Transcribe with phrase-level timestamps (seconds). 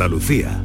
[0.00, 0.64] Andalucía.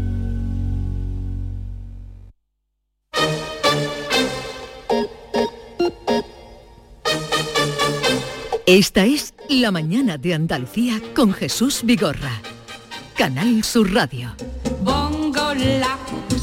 [8.66, 12.42] Esta es La mañana de Andalucía con Jesús Vigorra.
[13.18, 14.34] Canal Sur Radio.
[14.82, 15.97] Bongo la,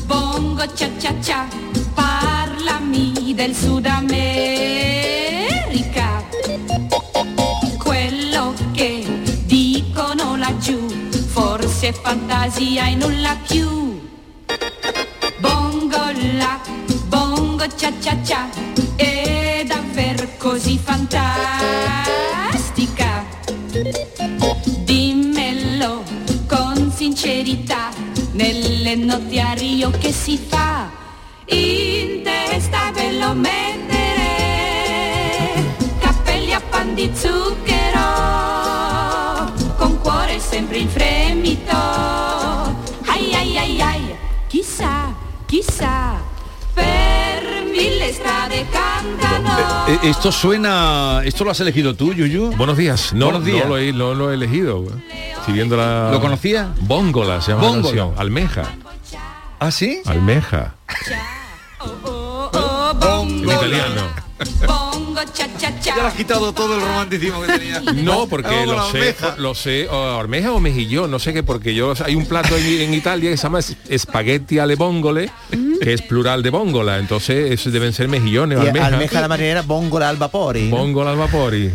[0.07, 1.49] bongo cha cha cha,
[1.97, 3.87] parlami del Sud
[11.93, 14.01] fantasia e nulla più.
[15.39, 16.61] Bongo la,
[17.07, 18.49] bongo cha cha cha,
[18.97, 21.91] è davvero così fantastica.
[24.85, 26.03] Dimmelo
[26.47, 27.91] con sincerità,
[28.33, 30.91] nelle notti a Rio che si fa,
[31.47, 34.21] in testa ve lo mettere,
[35.99, 37.72] cappelli a pan di zucchero,
[45.53, 46.17] chissà,
[46.73, 49.85] per mille strade cantano.
[49.87, 52.57] Eh, Esto suena, esto lo has elegido tú, Yuyu.
[52.57, 53.13] Buenos días.
[53.13, 53.65] No, Buenos días.
[53.65, 54.83] no lo, he, no lo he elegido.
[55.39, 56.11] Estoy viendo la...
[56.11, 56.73] ¿Lo conocía?
[56.81, 57.83] Bóngola se llama la Bóngola.
[57.97, 58.15] canción.
[58.17, 58.63] Almeja.
[59.61, 60.01] ¿Ah, sí?
[60.07, 60.75] Almeja.
[62.05, 62.51] Oh,
[63.23, 64.03] En italiano.
[65.85, 67.81] Ya le has quitado todo el romanticismo que tenía.
[68.03, 71.93] No, porque lo sé, lo sé, o armeja o mejillón, no sé qué, porque yo
[72.05, 75.31] hay un plato en, en Italia que se llama es- espagueti alle bongole,
[75.81, 78.87] que es plural de bongola, entonces eso deben ser mejillones o almeja.
[78.87, 80.69] almeja a la marinera, bongola al vapori.
[80.69, 80.77] ¿no?
[80.77, 81.67] Bongola al vapori.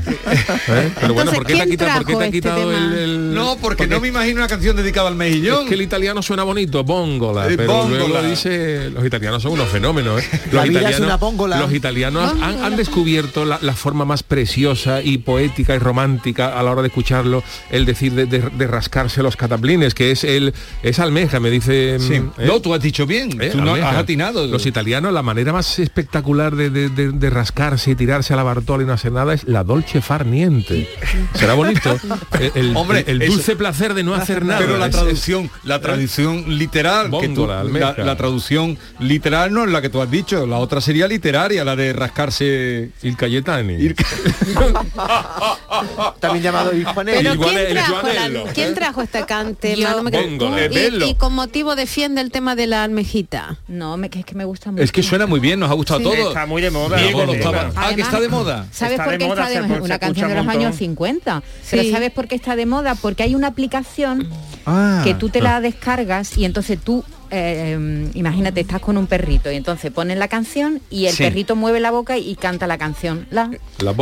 [0.68, 0.92] ¿Eh?
[1.00, 3.58] Pero bueno, ¿por qué te ha quitado, por qué te ha quitado el, el- No,
[3.58, 5.64] porque no me imagino una canción dedicada al mejillón.
[5.64, 8.06] Es que el italiano suena bonito, bongola, Eh, pero bongola.
[8.08, 10.22] luego dice, los italianos son unos fenómenos.
[10.22, 10.28] ¿eh?
[10.46, 11.60] Los, La vida es italianos, una bongola.
[11.60, 16.64] los italianos han, han descubierto la, la forma más preciosa y poética y romántica a
[16.64, 20.54] la hora de escucharlo, el decir de, de- de rascarse los cataplines, que es el
[20.84, 21.98] es almeja, me dice.
[22.00, 22.20] Sí.
[22.20, 22.46] mm, ¿eh?
[22.48, 23.42] No, tú has dicho bien.
[23.42, 23.50] ¿Eh?
[23.52, 23.90] Tú no Almeja.
[23.92, 24.46] has atinado.
[24.48, 28.44] Los italianos, la manera más espectacular de, de- de- de rascarse y tirarse a la
[28.44, 30.88] Bartola y no hacer nada es la dolce far niente.
[31.34, 31.98] Será bonito.
[32.40, 34.60] El, el- Hombre, el dulce placer de no hacer nada.
[34.60, 39.64] Pero la Es- es- traducción, la traducción literal, que tú- Bongola, la, traducción literal no
[39.66, 42.90] es la que tú has dicho, la otra sería literaria, la de rascarse
[43.28, 43.74] Cayetani.
[43.74, 43.96] ir-
[46.20, 46.86] También llamado il.
[46.96, 49.76] Pero ¿quién trajo, la- ¿quién trajo este cante?
[49.76, 49.88] Yo.
[49.88, 50.04] Quedo-
[50.38, 53.58] Bongo, y- y, con motivo defiende el tema de la almejita.
[53.68, 54.84] No, me, que es que me gusta mucho.
[54.84, 56.06] Es que suena muy bien, nos ha gustado Sí.
[56.06, 56.28] todo.
[56.30, 56.98] Está muy de moda.
[56.98, 57.38] Diego lo Sí.
[57.40, 58.66] estaba- Además, Ah, que está de moda.
[58.72, 59.76] ¿Sabes Está por de qué moda, está de se- moda?
[59.80, 60.80] se Una canción de los años montón.
[60.80, 61.44] 50.
[61.72, 61.92] Pero.
[61.92, 62.96] ¿sabes por qué está de moda?
[62.96, 64.28] Porque hay una aplicación
[64.66, 65.02] Ah.
[65.04, 69.56] que tú te la descargas y entonces tú, eh, imagínate, estás con un perrito y
[69.56, 71.24] entonces pones la canción y el Sí.
[71.24, 73.28] perrito mueve la boca y canta la canción.
[73.32, 73.50] La,
[73.80, 73.94] La.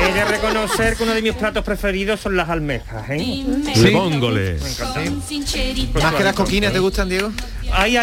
[0.00, 3.44] He de reconocer que uno de mis platos preferidos son las almejas, ¿eh?
[3.92, 4.56] Bongole.
[4.58, 6.00] con sincerità.
[6.02, 7.30] Más que las coquinas, ¿te gustan, Diego?
[7.72, 7.96] Ahí,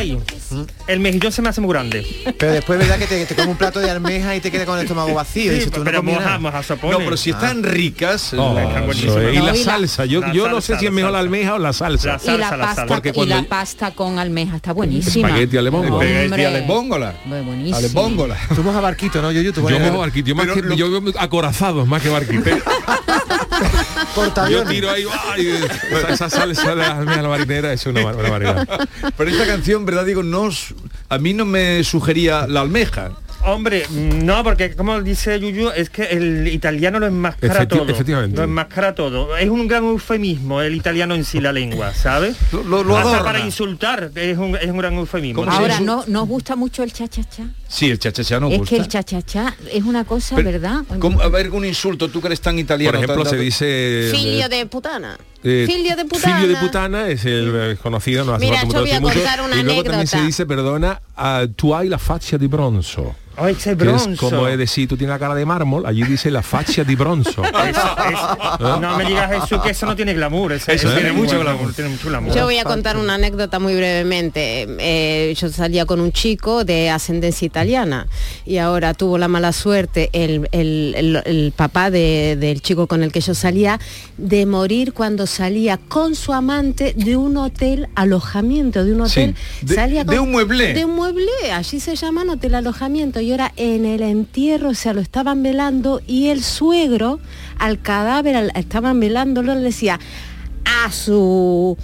[0.87, 2.05] El mejillón se me hace muy grande.
[2.37, 4.75] Pero después verdad que te, te comes un plato de almeja y te queda con
[4.77, 5.51] el estómago vacío.
[5.51, 6.37] y dices, tú no pero nada.
[6.39, 6.61] moja, moja.
[6.91, 8.57] No, pero si están ricas, Oh,
[8.93, 11.19] y No, la y la- salsa, yo, la yo no sé si es mejor la
[11.19, 12.07] almeja o la salsa.
[12.09, 12.93] La y salsa, la la pasta, salsa.
[12.93, 15.27] Porque y cuando- la pasta con almeja está buenísima.
[15.29, 17.15] Espagueti alle bóngola.
[17.25, 17.77] Muy buenísimo.
[18.55, 19.31] Tú vas a barquito, ¿no?
[19.31, 22.09] Yo, yo, tú Yo mojo barquito, yo, más que, lo- yo veo acorazados más que
[22.09, 22.51] barquite.
[24.49, 25.65] yo tiro ahí, ay,
[26.09, 28.67] esa, salsa de la marinera es una, una variedad.
[29.17, 30.05] Pero esta canción, ¿verdad?
[30.05, 30.49] Digo, no,
[31.09, 33.11] a mí no me sugería la almeja.
[33.43, 37.89] Hombre, no, porque como dice Yuyu, es que el italiano lo enmascara Efecti- todo.
[37.89, 38.37] efectivamente.
[38.37, 39.35] Lo enmascara todo.
[39.35, 42.35] Es un gran eufemismo el italiano en sí, la lengua, ¿sabes?
[42.51, 43.23] Lo, lo- lo Hasta adorna.
[43.25, 45.41] para insultar es un, es un gran eufemismo.
[45.41, 47.45] ¿Cómo se Ahora, ¿no nos gusta mucho el cha-cha-cha?
[47.67, 48.75] Sí, el chachachá nos es gusta.
[48.75, 50.81] que el cha-cha-cha es una cosa, Pero, ¿verdad?
[50.99, 52.97] ¿cómo- a ver, un insulto, tú que eres tan italiano.
[52.97, 54.09] Por ejemplo, tan- se dice...
[54.11, 55.17] Filio de putana.
[55.43, 56.37] eh, Filio de putana.
[56.39, 59.59] Filio de putana es el eh, conocido, no hace Mira, yo voy a contar una
[59.59, 63.15] y luego también se dice, perdona, ah, tú hay la faccia di bronzo.
[63.47, 66.41] Ese Que es como es decir, tú tienes la cara de mármol, allí dice la
[66.41, 67.41] faccia di bronzo.
[67.43, 70.53] Eso- no me digas Jesús que eso no tiene glamour.
[70.53, 71.73] ese- Eso ese tiene mucho glamour.
[71.73, 72.35] Tiene mucho glamour.
[72.35, 74.67] Yo voy a contar una anécdota muy brevemente.
[74.79, 78.07] Eh, yo salía con un chico de ascendencia italiana
[78.45, 83.03] y ahora tuvo la mala suerte el, el- el- el papá de- del chico con
[83.03, 83.79] el que yo salía
[84.17, 89.35] de morir cuando salía con su amante de un hotel alojamiento, de un Sí, hotel.
[89.61, 90.73] de- salía de un mueblé.
[90.73, 94.93] De un mueble, allí se llaman hotel alojamiento y ahora en el entierro, o sea,
[94.93, 97.19] lo estaban velando y el suegro
[97.59, 99.99] al cadáver, al- estaban velándolo, le decía
[100.65, 101.77] a su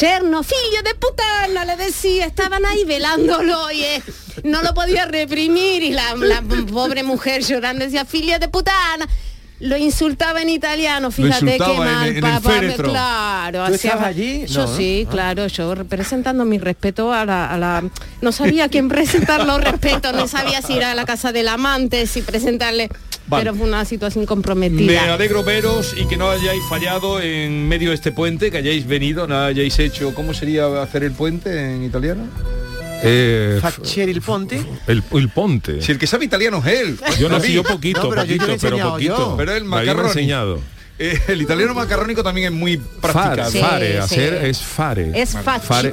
[0.00, 4.02] yerno, filho de putana, le decía, estaban ahí velándolo y eh,
[4.44, 6.14] no lo podía reprimir y la,
[6.72, 9.06] pobre mujer llorando decía, filho de putana.
[9.60, 13.66] Lo insultaba en italiano, fíjate qué en- mal, en el papá, me- claro.
[13.66, 14.46] ¿Tú estabas allí?
[14.46, 15.10] Yo sí, Ah.
[15.10, 17.82] claro, yo representando mi respeto a la, a la-
[18.20, 18.88] No sabía a quién
[19.28, 22.88] presentar los respetos, no sabía si ir a la casa del amante, si presentarle...
[23.26, 23.42] Vale.
[23.44, 25.14] Pero fue una situación Me comprometida.
[25.14, 29.26] alegro veros y que no hayáis fallado en medio de este puente, que hayáis venido,
[29.26, 30.14] no hayáis hecho.
[30.14, 32.24] ¿Cómo sería hacer el puente en italiano?
[33.06, 34.64] Eh, Faccieri il ponte.
[34.86, 35.80] el, el ponte.
[35.82, 36.98] Si el que sabe italiano es él.
[37.18, 39.16] Yo no sé, yo poquito, No, pero yo poquito, he pero poquito.
[39.18, 39.34] yo.
[39.36, 40.08] Pero el macarroni.
[40.08, 40.60] enseñado.
[40.96, 43.50] Eh, el italiano macarrónico también es muy practicado.
[43.50, 43.98] Fare, sí.
[43.98, 45.10] hacer es fare.
[45.20, 45.92] Es Fare-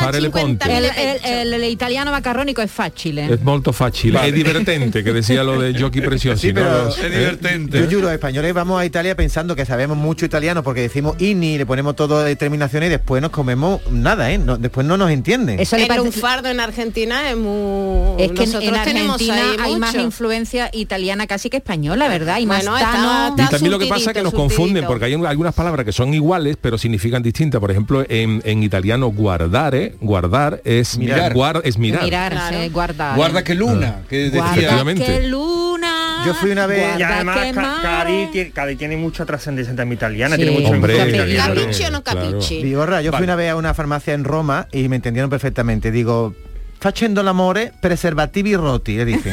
[0.00, 0.64] Fare le 50 ponte.
[0.64, 1.28] El, mila el- pecho.
[1.34, 3.32] el- el italiano macarrónico es facile.
[3.34, 4.28] Es molto facile, Vale.
[4.30, 6.52] es divertente, que decía lo de Giochi Preciosi.
[6.52, 7.10] Sí, Es ¿eh?
[7.10, 7.78] divertente.
[7.80, 11.58] Yo juro, los españoles vamos a Italia pensando que sabemos mucho italiano porque decimos ini,
[11.58, 14.38] le ponemos todo de terminaciones y después nos comemos nada, ¿eh?
[14.38, 15.60] No- después no nos entienden.
[15.60, 18.22] Eso le parece- lunfardo en Argentina es muy...
[18.22, 22.38] Es que Nosotros en tenemos Argentina ahí hay más influencia italiana casi que española, ¿verdad?
[22.38, 23.28] Y más está- tano.
[23.28, 25.84] está- Y también lo que pasa es que nos confunden porque hay un- algunas palabras
[25.84, 27.60] que son iguales pero significan distintas.
[27.60, 31.34] Por ejemplo, en, en italiano guardare, guardar es Mirar.
[31.34, 32.04] guar- es mirar.
[32.04, 32.56] Mirar, Claro.
[32.62, 33.16] sí, guardar.
[33.16, 35.06] Guarda que luna, que Guarda decía.
[35.06, 36.22] Que luna.
[36.26, 37.82] Yo fui una vez- Y además que Ca- mar.
[37.82, 40.42] Cádiz tiene, tiene mucha trascendencia también italiana, Sí.
[40.42, 41.54] tiene mucho Hombre, italiana.
[41.54, 42.20] ¿Capichi o no claro.
[42.30, 42.62] capichi?
[42.62, 45.90] Vigorra, yo fui una vez a una farmacia en Roma y me entendieron perfectamente.
[45.90, 46.34] Digo,
[46.82, 49.32] facendo l'amore, preservativi roti, le dije.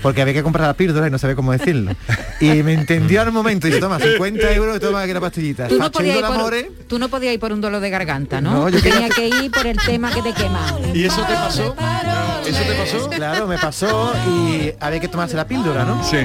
[0.00, 1.90] Porque había que comprar la píldora y no sabía cómo decirlo.
[2.40, 5.66] Y me entendió al momento y dice, toma, 50 euros y toma aquí la pastillita.
[5.66, 6.54] Tú no, podías ir por,
[6.86, 8.52] tú no podías ir por un dolor de garganta, ¿no?
[8.52, 10.60] No, yo tenías que ir por el tema que te quema.
[10.94, 11.74] ¿Y eso te pasó?
[12.46, 13.08] ¿Eso te pasó?
[13.08, 16.04] claro, me pasó y había que tomarse la píldora, ¿no?
[16.04, 16.18] Sí.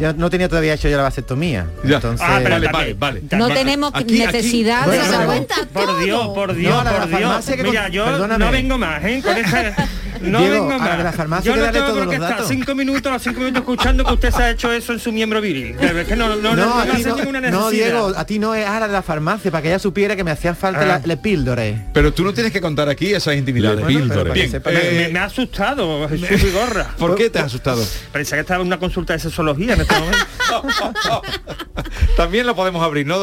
[0.00, 1.66] Yo no tenía todavía hecho yo la vasectomía.
[1.84, 1.96] Ya.
[1.96, 3.22] Entonces, Ah, pero Vale, vale, vale.
[3.30, 5.46] No bueno, tenemos aquí- aquí- necesidad Bueno, de saber.
[5.72, 7.46] Por Dios, por Dios, No, la por Dios.
[7.62, 8.44] Mira, con- yo perdóname.
[8.44, 9.22] no vengo más, ¿eh?
[9.24, 9.74] Con esa...
[10.20, 10.88] No Diego, vengo más.
[10.88, 13.40] la de la farmacia yo que no tengo por qué estar cinco minutos, los cinco
[13.40, 15.76] minutos escuchando que usted se ha hecho eso en su miembro viril.
[15.80, 17.70] Es que no, no, no, a ti no, ninguna no, necesidad.
[17.90, 20.30] Diego, a ti no es ahora de la farmacia, para que ella supiera que me
[20.30, 21.00] hacían falta Ah.
[21.04, 21.78] la- píldores.
[21.92, 23.80] Pero tú no tienes que contar aquí esas intimidades.
[23.80, 26.88] Bueno, Bien, Me, eh, me- me ha asustado, Jesús Vigorra.
[26.98, 27.84] ¿Por qué te has asustado?
[28.12, 30.18] Pensé que estaba en una consulta de sexología en este momento.
[32.16, 33.18] También lo podemos abrir, ¿no?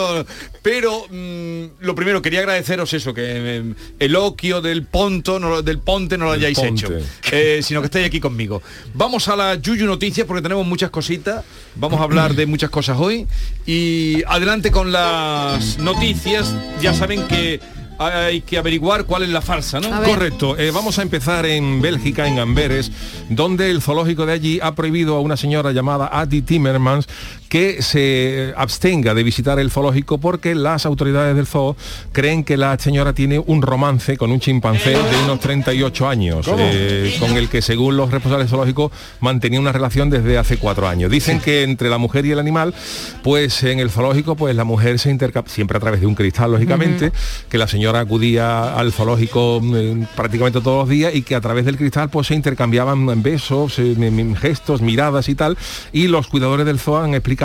[0.62, 5.80] Pero mm, lo primero, quería agradeceros eso, que eh, el oquio del ponto, no, del
[5.80, 6.86] ponte no lo hayáis ponte.
[6.86, 8.62] hecho, eh, sino que estéis aquí conmigo.
[8.94, 11.46] Vamos a la Yuyu Noticias porque tenemos muchas cositas,
[11.76, 13.28] vamos a hablar de muchas cosas hoy
[13.66, 17.60] y adelante con las noticias, ya saben que
[18.00, 19.90] hay que averiguar cuál es la farsa, ¿no?
[20.04, 20.58] Correcto.
[20.58, 22.92] Eh, vamos a empezar en Bélgica, en Amberes,
[23.30, 27.08] donde el zoológico de allí ha prohibido a una señora llamada Adi Timmermans
[27.50, 31.76] que se abstenga de visitar el zoológico porque las autoridades del zoo
[32.12, 37.16] creen que la señora tiene un romance con un chimpancé de unos 38 años, eh,
[37.20, 41.10] con el que según los responsables del zoológico mantenía una relación desde hace cuatro años.
[41.10, 42.76] Dicen que entre la mujer y el animal,
[43.24, 46.52] pues en el zoológico, pues la mujer se intercambia, siempre a través de un cristal,
[46.52, 47.12] lógicamente,
[47.50, 51.66] que la señora acudía al zoológico eh, prácticamente todos los días y que a través
[51.66, 53.96] del cristal pues se intercambiaban besos, eh,
[54.40, 55.58] gestos, miradas y tal.
[55.92, 57.39] Y los cuidadores del zoo han explicado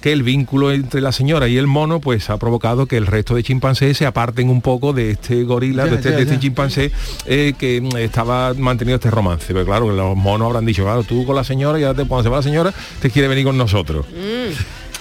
[0.00, 3.34] que el vínculo entre la señora y el mono pues ha provocado que el resto
[3.34, 6.34] de chimpancés se aparten un poco de este gorila, Ya, de este, ya, de este
[6.34, 6.40] ya.
[7.26, 9.46] eh, que mm, estaba manteniendo este romance.
[9.48, 12.08] Pero claro, que los monos habrán dicho, claro, tú con la señora y ahora te,
[12.08, 14.06] cuando se va la señora te quiere venir con nosotros.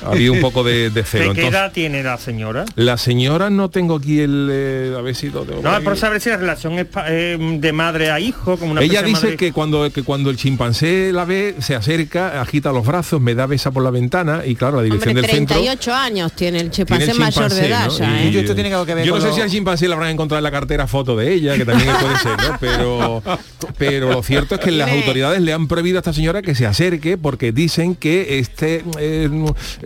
[0.06, 1.34] Ha habido un poco de, de celo.
[1.34, 2.66] ¿Qué, qué Entonces, edad tiene la señora?
[2.76, 6.20] la señora no tengo aquí el eh, a ver si lo tengo No, por saber
[6.22, 9.22] si la relación es pa- eh, de madre a hijo, como una Ella de dice
[9.28, 13.36] madre- que cuando, que cuando el chimpancé la ve, se acerca, agita los brazos, me
[13.36, 16.60] da besa por la ventana y claro, la dirección Hombre, del centro 38 años tiene
[16.62, 17.98] el tiene chimpancé el mayor de chimpancé, edad ¿no?
[17.98, 18.32] ya, Y- ¿eh?
[18.32, 20.10] Yo, esto tiene algo que ver Yo no sé lo- si al chimpancé le habrán
[20.10, 22.58] encontrado en la cartera foto de ella, que también puede ser, ¿no?
[22.60, 23.24] Pero,
[23.78, 26.56] pero lo cierto es que las Tiene- autoridades le han prohibido a esta señora que
[26.56, 29.30] se acerque porque dicen que este eh,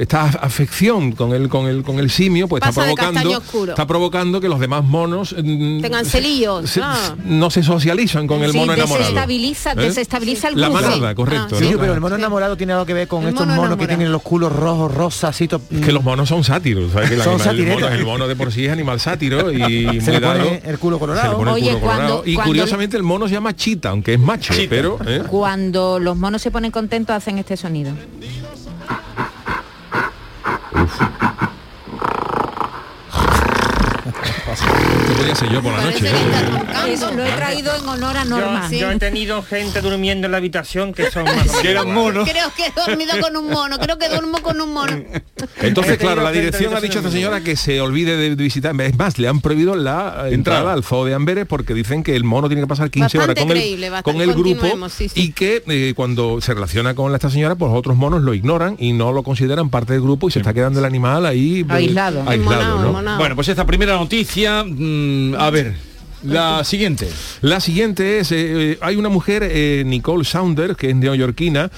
[0.05, 4.39] esta afección con el con el con el simio pues está Pasa provocando está provocando
[4.41, 7.15] que los demás monos mm, Tengan celillos, se- ah.
[7.25, 8.99] no se socializan con el Sí, mono enamorado.
[8.99, 9.75] desestabiliza, ¿Eh?
[9.75, 10.81] desestabiliza el La grupo.
[10.83, 11.55] manada, correcto.
[11.55, 11.79] Ah, Sí, ¿no?
[11.79, 14.11] pero el mono enamorado tiene algo que ver con El estos mono monos que tienen
[14.11, 17.09] los culos rojos, rosas, Es que los monos son sátiros, ¿sabes?
[17.09, 17.99] Que el, Son animal- el, mono, satiretos.
[17.99, 20.43] el mono de por sí es animal sátiro y muy Se le dado.
[20.43, 21.37] pone el culo Se le colorado.
[21.37, 22.23] pone el Oye, culo cuando- colorado.
[22.25, 24.67] Y cuando- curiosamente el mono se llama chita, aunque es macho, Chita.
[24.69, 24.97] pero...
[25.05, 25.23] ¿eh?
[25.27, 27.91] Cuando los monos se ponen contentos hacen este sonido.
[30.85, 31.34] Ufa.
[35.15, 36.07] Podría ser yo por la noche.
[36.07, 36.93] ¿eh?
[36.93, 38.69] Eso lo he traído en honor a Norma.
[38.71, 42.29] Yo, yo he tenido gente durmiendo en la habitación que son más Que eran monos.
[42.29, 45.03] Creo que he dormido con un mono, creo que duermo con un mono.
[45.61, 48.79] Entonces, claro, la dirección ha dicho a esta señora que se olvide de visitar.
[48.81, 52.23] Es más, le han prohibido la entrada al zoo de Amberes porque dicen que el
[52.23, 55.21] mono tiene que pasar 15 horas Bastante con creíble, el, con el grupo sí, sí.
[55.21, 58.93] y que eh, cuando se relaciona con esta señora, pues otros monos lo ignoran y
[58.93, 62.23] no lo consideran parte del grupo y se está quedando el animal ahí eh, Aislado.
[62.27, 62.87] aislado Enmonao, ¿no?
[62.87, 63.17] enmonao.
[63.17, 64.63] Bueno, pues esta primera noticia,
[65.05, 65.75] mm, a ver,
[66.25, 67.07] la siguiente.
[67.41, 71.69] La siguiente es, eh, eh, hay una mujer, eh, Nicole Saunders, que es neoyorquina,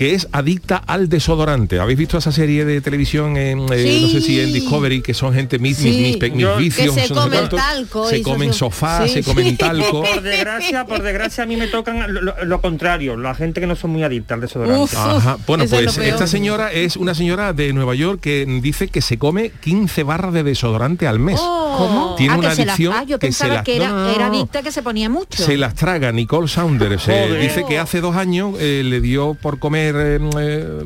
[0.00, 1.78] que es adicta al desodorante.
[1.78, 5.34] ¿Habéis visto esa serie de televisión en, eh, no sé si en Discovery, que son
[5.34, 6.00] gente, mis, mis, Sí.
[6.02, 9.22] mis, pe- mis Yo- vicios, Que se comen talco se comen eso- sofá, sí, se
[9.22, 10.00] comen talco.
[10.14, 12.06] Por desgracia, por desgracia a mí me tocan
[12.44, 14.80] lo, contrario, la gente que no son muy adicta al desodorante.
[14.84, 14.96] Uf.
[14.96, 15.36] Ajá.
[15.46, 19.50] Bueno, pues esta señora es una señora de Nueva York que dice que se come
[19.60, 21.38] 15 barras de desodorante al mes.
[21.38, 22.14] ¿Cómo?
[22.16, 23.94] Tiene Ah, una que se las- adicción ah, yo que se las- que era, no,
[23.96, 24.34] no, no, era no.
[24.38, 25.42] adicta que se ponía mucho.
[25.44, 27.06] Se las traga Nicole Saunders.
[27.08, 30.84] eh, dice que hace dos años eh, le dio por comer eh, eh,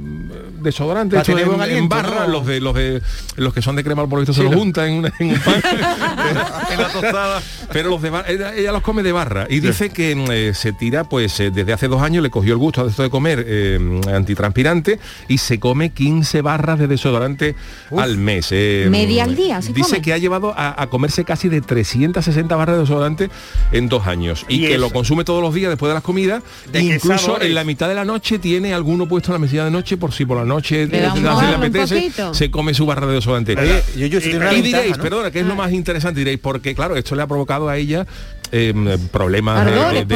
[0.61, 2.33] desodorante Para hecho tener en, barra, ¿no?
[2.33, 3.03] los de los de
[3.37, 5.63] los que son de crema por lo visto se lo juntan en, un pan.
[6.71, 7.43] En la tostada.
[7.73, 10.55] Pero los de barra, ella, ella los come de barra y dice que mm, eh,
[10.55, 13.11] se tira, pues eh, desde hace dos años le cogió el gusto a esto de
[13.11, 17.55] comer eh, antitranspirante y se come 15 barras de desodorante
[17.97, 18.49] al mes.
[18.53, 20.03] eh, Media al día se Dice come.
[20.03, 23.31] que ha llevado a, a comerse casi de 360 barras de desodorante
[23.73, 24.81] en dos años y, Y que eso.
[24.81, 26.43] lo consume todos los días después de las comidas.
[26.73, 29.71] ¿De Incluso en la mitad de la noche tiene alguno puesto en la mesilla de
[29.71, 33.15] noche por si por la noche Le da le apetece, se come su barra de
[33.15, 33.55] desodorante.
[33.97, 35.03] Yo, Y- Y diréis, ¿no?
[35.03, 38.07] perdona, que es lo más interesante, diréis, porque claro, esto le ha provocado a ella
[38.57, 40.07] eh, problemas de- Ardores,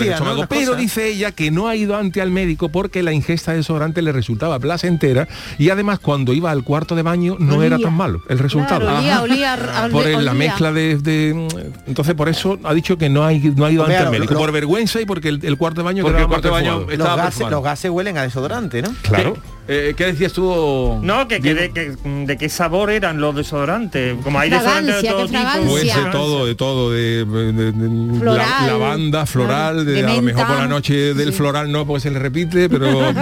[0.00, 3.58] estómago, Pero dice ella que no ha ido ante al médico porque la ingesta de
[3.58, 5.26] desodorante le resultaba placentera
[5.58, 8.80] y además cuando iba al cuarto de baño no era tan malo el resultado.
[8.82, 9.22] Claro, olía, Ajá.
[9.22, 11.48] olía, olía, por el- la mezcla de, de-
[11.88, 14.40] entonces por eso ha dicho que no hay no ha ido ante al médico lo-
[14.40, 17.50] por vergüenza y porque el, el cuarto de baño Porque el cuarto de baño gases,
[17.50, 18.94] los gases huelen a desodorante, ¿no?
[19.02, 19.36] claro
[19.68, 20.98] Eh, ¿Qué decías tú?
[21.02, 21.94] No, que, que de, que-
[22.26, 24.16] de qué sabor eran los desodorantes.
[24.24, 26.10] Como hay desodorantes de todo tipo.
[26.10, 28.48] todo, de todo, de, de- de- de Floral.
[28.60, 32.00] la- lavanda, floral, de, De a lo mejor por la noche del floral no porque
[32.00, 33.12] se le repite, pero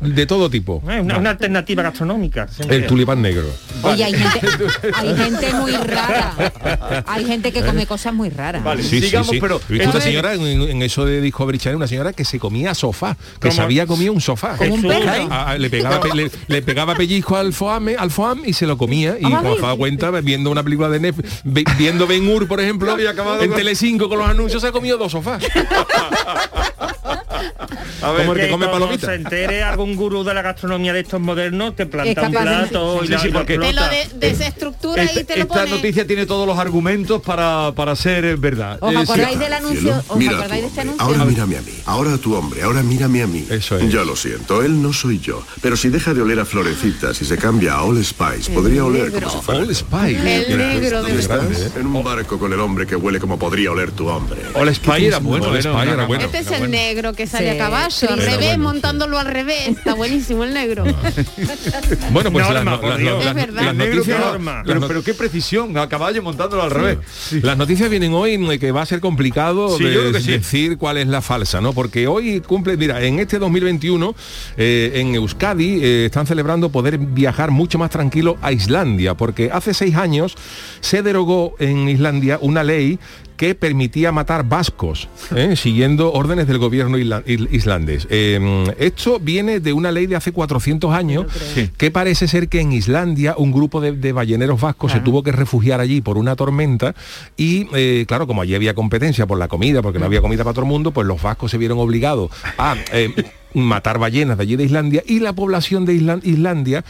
[0.00, 0.82] de todo tipo.
[0.90, 2.48] Eh, Una, una alternativa gastronómica.
[2.48, 2.76] siempre.
[2.76, 3.44] El tulipán negro.
[3.82, 4.40] Oye, hay gente,
[4.94, 7.02] hay gente muy rara.
[7.06, 8.62] Hay gente que come cosas muy raras.
[8.62, 9.38] Vale, Sí, sigamos, sí.
[9.40, 13.16] pero una señora en, en eso de Discovery Channel, una señora que se comía sofá,
[13.40, 13.52] que ¿Cómo?
[13.52, 14.56] se había comido un sofá.
[14.56, 14.96] Como un Jesús.
[15.04, 15.45] perro.
[15.54, 19.16] Le, pegaba, pe- le, le pegaba pellizco al foam, al foam y se lo comía.
[19.20, 21.42] Y Ah, cuando se daba cuenta viendo una película de Netflix
[21.78, 24.72] viendo Ben Hur por ejemplo Había acabado en con- Telecinco con los anuncios se ha
[24.72, 25.42] comido dos sofás
[28.02, 29.08] A ver, Como el que que come palomitas.
[29.10, 32.66] se entere algún gurú de la gastronomía de estos modernos te planta un capaz de-
[32.68, 35.54] plato y Sí, la, sí, porque- Te lo de- desestructura esta, y te lo esta
[35.54, 35.70] pone.
[35.70, 38.78] noticia tiene todos los argumentos para, para ser eh, verdad.
[38.80, 39.02] ¿Os Eh, sí.
[39.02, 39.80] acordáis del anuncio?
[39.80, 41.04] Cielo, ¿Os mira acordáis de este anuncio?
[41.04, 41.72] Ahora mírame a mí.
[41.86, 42.62] Ahora a tu hombre.
[42.62, 43.46] Ahora mírame a mí.
[43.50, 43.90] Eso es.
[43.92, 45.42] Ya lo siento, él no soy yo.
[45.62, 49.12] Pero si deja de oler a florecitas y se cambia a All Spice, podría oler
[49.12, 49.60] como si fuera.
[49.62, 51.38] All Spice El negro de ¿Dónde estás?
[51.48, 51.70] grande, ¿eh?
[51.80, 54.40] En un barco con el hombre que huele como podría oler tu hombre.
[54.54, 55.46] All Spy era bueno.
[55.46, 56.24] All una- era bueno.
[56.24, 59.68] Este es el negro que sale a caballo, al revés, bueno, montándolo al revés.
[59.68, 60.84] Está buenísimo el negro.
[62.10, 64.16] bueno pues las, noticias
[64.64, 66.98] pero, pero qué precisión, a caballo montándolo al revés.
[67.42, 71.20] Las noticias vienen hoy que va a ser complicado Sí, de- decir cuál es la
[71.20, 71.72] falsa, ¿no?
[71.72, 74.14] Porque hoy cumple, mira, en este 2021
[74.56, 79.74] eh, en Euskadi eh, están celebrando poder viajar mucho más tranquilo a Islandia, porque hace
[79.74, 80.34] seis años
[80.80, 82.98] se derogó en Islandia una ley
[83.36, 85.54] que permitía matar vascos, ¿eh?
[85.56, 88.06] siguiendo órdenes del gobierno isla- islandés.
[88.10, 91.26] Eh, esto viene de una ley de hace 400 años
[91.76, 95.32] que parece ser que en Islandia un grupo de, de balleneros vascos se tuvo que
[95.32, 96.94] refugiar allí por una tormenta
[97.36, 100.54] y, eh, claro, como allí había competencia por la comida, porque no había comida para
[100.54, 103.10] todo el mundo, pues los vascos se vieron obligados a eh,
[103.54, 106.84] matar ballenas de allí de Islandia y la población de Islan- Islandia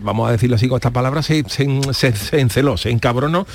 [0.00, 3.46] vamos a decirlo así con estas palabras, se, se- se- se enceló, se encabronó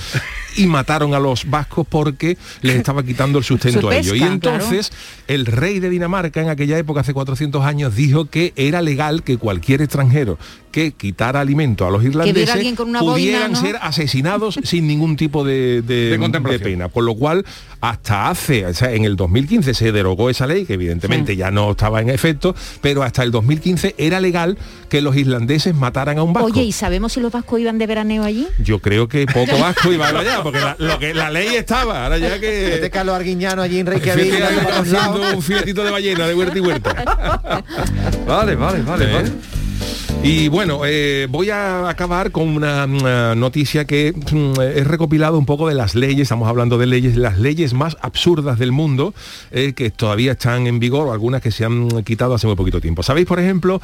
[0.57, 4.15] y mataron a los vascos porque les estaba quitando el sustento Su a ellos.
[4.15, 4.91] Y entonces
[5.27, 9.38] el rey de Dinamarca en aquella época, hace 400 años, dijo que era legal que
[9.38, 10.38] cualquier extranjero
[10.71, 13.61] que quitara alimento a los irlandeses boina, pudieran ¿no?
[13.61, 16.63] ser asesinados sin ningún tipo de, de- De contemplación.
[16.63, 16.87] de pena.
[16.89, 17.45] Por lo cual,
[17.81, 21.71] hasta hace, o sea, en el 2015 se derogó esa ley, que evidentemente ya no
[21.71, 24.57] estaba en efecto, pero hasta el 2015 era legal
[24.89, 26.47] que los irlandeses mataran a un vasco.
[26.47, 28.47] Oye, ¿y sabemos si los vascos iban de veraneo allí?
[28.63, 32.17] Yo creo que poco vasco iba allá, porque la, lo que, la ley estaba, ahora
[32.17, 32.89] ya Este que...
[32.91, 34.33] Carlos Arguiñano allí en Reykjavik.
[35.35, 37.61] Un filetito de ballena de huerta y huerta.
[38.27, 39.13] Vale, vale, vale, ¿Eh?
[39.13, 39.31] vale.
[40.24, 42.86] Y bueno, eh, voy a acabar con una,
[43.36, 47.39] noticia que mm, he recopilado un poco de las leyes, estamos hablando de leyes, las
[47.39, 49.13] leyes más absurdas del mundo,
[49.51, 52.80] eh, que todavía están en vigor, o algunas que se han quitado hace muy poquito
[52.80, 53.01] tiempo.
[53.01, 53.82] ¿Sabéis, por ejemplo,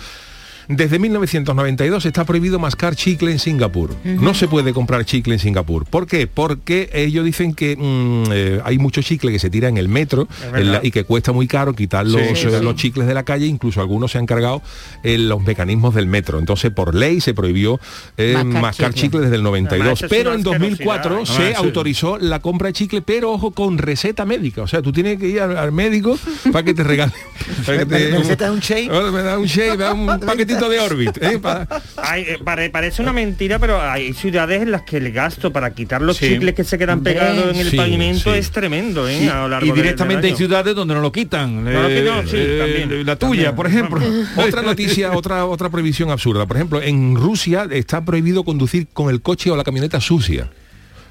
[0.68, 3.96] desde 1992 está prohibido mascar chicle en Singapur.
[4.04, 5.86] No se puede comprar chicle en Singapur.
[5.86, 6.28] ¿Por qué?
[6.28, 10.28] Porque ellos dicen que mm, eh, hay mucho chicle que se tira en el metro
[10.54, 12.64] en la- y que cuesta muy caro quitar los, Sí, eh, sí.
[12.64, 13.46] los chicles de la calle.
[13.46, 14.62] Incluso algunos se han cargado
[15.04, 16.40] en los mecanismos del metro.
[16.40, 17.80] Entonces, por ley se prohibió
[18.18, 19.02] eh, mascar, Mascar chicle.
[19.02, 19.20] chicle.
[19.22, 19.94] desde el Además, 92.
[19.98, 21.54] eso es Pero en 2004 asquerosidad, se ¿eh?
[21.56, 21.66] Ah, sí.
[21.66, 24.62] autorizó la compra de chicle, pero ojo, con receta médica.
[24.64, 26.18] O sea, tú tienes que ir al, al médico
[26.52, 27.12] para que te regale.
[27.66, 28.92] para que ¿Me- te- me recetas un shake?
[28.92, 31.18] Oh, me da un shake, me da un paquetito de Orbit.
[31.22, 31.40] ¿eh?
[31.40, 35.52] Pa- Ay, eh, pare- parece una mentira, pero hay ciudades en las que el gasto
[35.54, 36.28] para quitar los Sí.
[36.30, 38.40] chicles que se quedan pegados en el Sí, pavimento sí.
[38.40, 39.24] es tremendo, ¿eh?
[39.24, 41.64] Y, a lo largo y de- del directamente hay ciudades donde no lo quitan.
[41.64, 43.06] No lo quitan, sí, también.
[43.06, 43.56] la tuya, También.
[43.56, 44.02] por ejemplo.
[44.38, 46.46] Otra noticia, otra, otra prohibición absurda.
[46.46, 50.50] Por ejemplo, en Rusia está prohibido conducir con el coche o la camioneta sucia.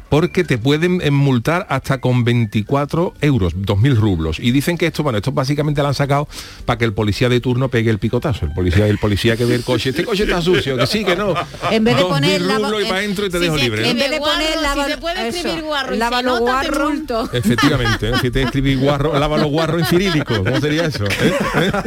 [0.09, 4.39] Porque te pueden eh, multar hasta con 24 euros, 2.000 rublos.
[4.39, 6.29] Y dicen que esto, bueno, esto básicamente lo han sacado
[6.65, 8.47] para que el policía de turno pegue el picotazo.
[8.47, 11.17] El policía, el policía que ve el coche, este coche está sucio, que sí, que
[11.17, 11.35] no.
[11.71, 13.57] En vez de 2.000 poner la- rublos y en- para adentro y te si dejo
[13.57, 13.91] libre.
[13.91, 16.39] En vez de Guarro, poner si lava- se puede eso, escribir guarro y se nota,
[16.41, 16.89] guarro.
[16.91, 17.31] multo.
[17.33, 18.13] Efectivamente, ¿eh?
[18.23, 21.05] si te escribí guarro, lávalo guarro en cirílico, ¿cómo sería eso?
[21.05, 21.33] ¿Eh?
[21.57, 21.73] ¿Eh?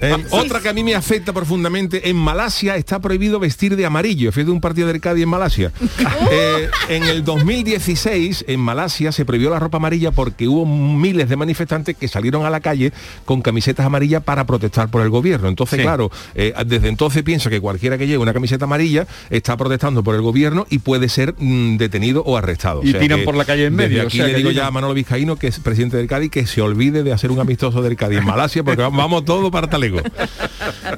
[0.00, 4.32] Eh, Otra que a mí me afecta profundamente, en Malasia está prohibido vestir de amarillo.
[4.32, 5.72] Fui de un partido del Cádiz en Malasia.
[6.30, 6.68] Eh,
[7.04, 11.96] en el 2016, en Malasia, se prohibió la ropa amarilla porque hubo miles de manifestantes
[11.96, 12.92] que salieron a la calle
[13.24, 15.48] con camisetas amarillas para protestar por el gobierno.
[15.48, 15.82] Entonces, Sí.
[15.82, 20.14] claro, eh, desde entonces pienso que cualquiera que lleve una camiseta amarilla está protestando por
[20.14, 22.80] el gobierno y puede ser mm, detenido o arrestado.
[22.84, 24.34] Y O sea tiran que por la calle en desde medio, o Aquí sea le
[24.34, 27.30] digo ya a Manolo Vizcaíno, que es presidente del Cádiz, que se olvide de hacer
[27.30, 30.00] un amistoso del Cádiz en Malasia, porque vamos todos para Talego.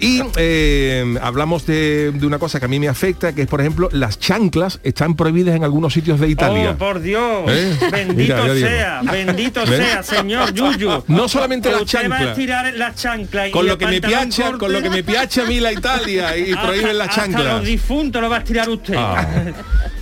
[0.00, 3.60] Y eh, hablamos de, de una cosa que a mí me afecta, que es, por
[3.60, 6.72] ejemplo, las chanclas están prohibidas en algunos sitios de Italia.
[6.72, 7.44] Oh, por Dios.
[7.48, 7.74] ¿Eh?
[7.90, 9.78] Bendito Mira, sea, bendito ¿Ves?
[9.78, 11.04] sea, señor Yuyu.
[11.08, 12.30] No solamente las Usted va a chanclas.
[12.38, 15.44] estirar las chanclas y Con lo que me piacha, con lo que me piacha a
[15.46, 17.44] mí la Italia y Hasta- prohíben las hasta chanclas.
[17.46, 18.94] los difuntos lo va a estirar usted.
[18.96, 19.26] Ah.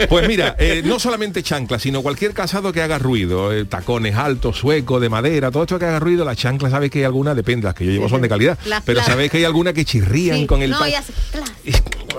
[0.09, 4.57] Pues mira, eh, no solamente chanclas, sino cualquier calzado que haga ruido, eh, tacones altos,
[4.59, 7.67] suecos, de madera, todo esto que haga ruido, las chanclas sabéis que hay algunas, depende,
[7.67, 10.39] las que yo llevo son de calidad, Las pero sabéis que hay algunas que chirrían
[10.39, 10.79] Sí, con el no,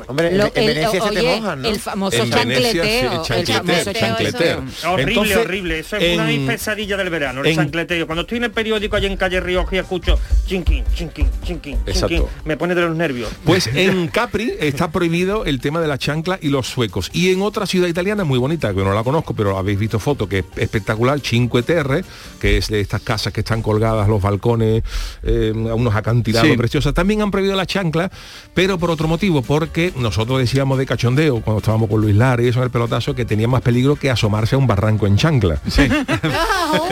[0.07, 1.67] Hombre, en- Lo- en el- Venecia se te mojan, ¿no?
[1.69, 4.63] el famoso En sí, chancleteo, el famoso chancleteo.
[4.87, 5.79] Horrible, Entonces, horrible.
[5.79, 8.05] Eso es una de mis pesadillas del verano, el en- chancleteo.
[8.05, 12.07] Cuando estoy en el periódico allí en calle Rioja y escucho chinquín, chinquín, chinquín, Exacto.
[12.07, 13.29] chinquín, me pone de los nervios.
[13.43, 17.09] Pues en Capri está prohibido el tema de la chancla y los suecos.
[17.13, 20.27] Y en otra ciudad italiana muy bonita, que no la conozco, pero habéis visto foto,
[20.29, 22.03] que es espectacular, Cinque Terre,
[22.39, 24.83] que es de estas casas que están colgadas, los balcones,
[25.23, 26.57] eh, a unos acantilados Sí.
[26.57, 26.93] preciosos.
[26.93, 28.11] También han prohibido la chancla,
[28.53, 32.47] pero por otro motivo, porque nosotros decíamos de cachondeo, cuando estábamos con Luis Lara y
[32.47, 35.59] eso en el pelotazo, que tenía más peligro que asomarse a un barranco en chancla.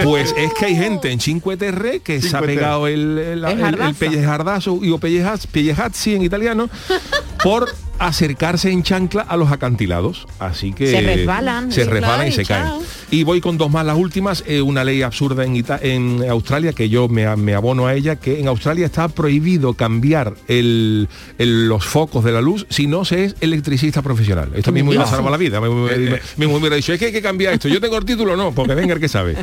[0.03, 3.45] Pues es que hay gente en Cinque Terre que se ha pegado el, el, el-
[3.45, 3.99] el jardazo.
[3.99, 6.69] pellejardazo y o pellejas- pellejazzi en italiano
[7.43, 7.67] por
[7.99, 10.27] acercarse en chancla a los acantilados.
[10.39, 12.73] Así que Se resbalan, se resbalan y se caen.
[13.12, 14.43] Y voy con dos más las últimas.
[14.47, 18.15] eh, una ley absurda en, Ita- en Australia que yo me, me abono a ella,
[18.15, 23.06] que en Australia está prohibido cambiar el- el- los focos de la luz si no
[23.06, 24.49] se es electricista profesional.
[24.56, 25.62] Esto mismo me salva la vida.
[25.62, 27.67] Me, me- hubiera dicho, es que hay que cambiar esto.
[27.67, 29.36] Yo tengo el título, no, porque venga el que sabe.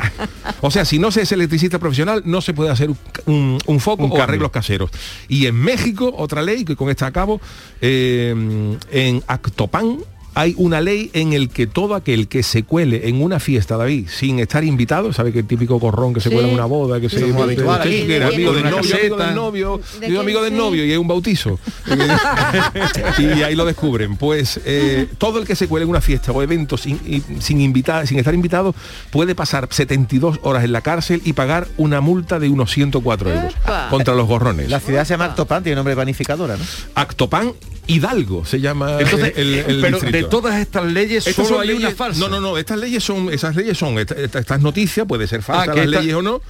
[0.61, 3.79] O sea, si no se es electricista profesional, no se puede hacer un, un- un
[3.79, 4.23] foco Un o cambio.
[4.23, 4.91] arreglos caseros.
[5.27, 7.39] Y en México, otra ley, que con esta acabo,
[7.81, 8.35] eh,
[8.91, 9.97] en Actopan
[10.33, 14.07] hay una ley en el que todo aquel que se cuele en una fiesta, David,
[14.07, 17.09] sin estar invitado, ¿sabe que el típico corrón que se cuela en una boda, que
[17.09, 18.07] se muy habitual usted aquí.
[18.07, 18.71] que era ¿De amigo del es?
[18.71, 20.57] novio, amigo del novio, ¿De amigo del es?
[20.57, 21.59] novio y hay un bautizo.
[23.19, 24.15] y ahí lo descubren.
[24.15, 27.59] Pues eh, todo el que se cuele en una fiesta o evento sin, y- sin
[27.59, 28.73] invitar, sin estar invitado,
[29.11, 33.53] puede pasar 72 horas en la cárcel y pagar una multa de unos 104 euros
[33.63, 33.87] Epa.
[33.89, 34.69] contra los gorrones.
[34.69, 36.63] La ciudad se llama Actopan, tiene nombre de panificadora, ¿no?
[36.95, 37.51] Actopan
[37.87, 40.17] Hidalgo se llama Entonces, el, el pero distrito.
[40.17, 42.19] de todas estas leyes Estas solo hay una falsa.
[42.19, 45.41] No, no, no, estas leyes son, esas leyes son, esta- esta- estas noticias, puede ser
[45.41, 46.41] falsa Ah, que las esta- leyes o no,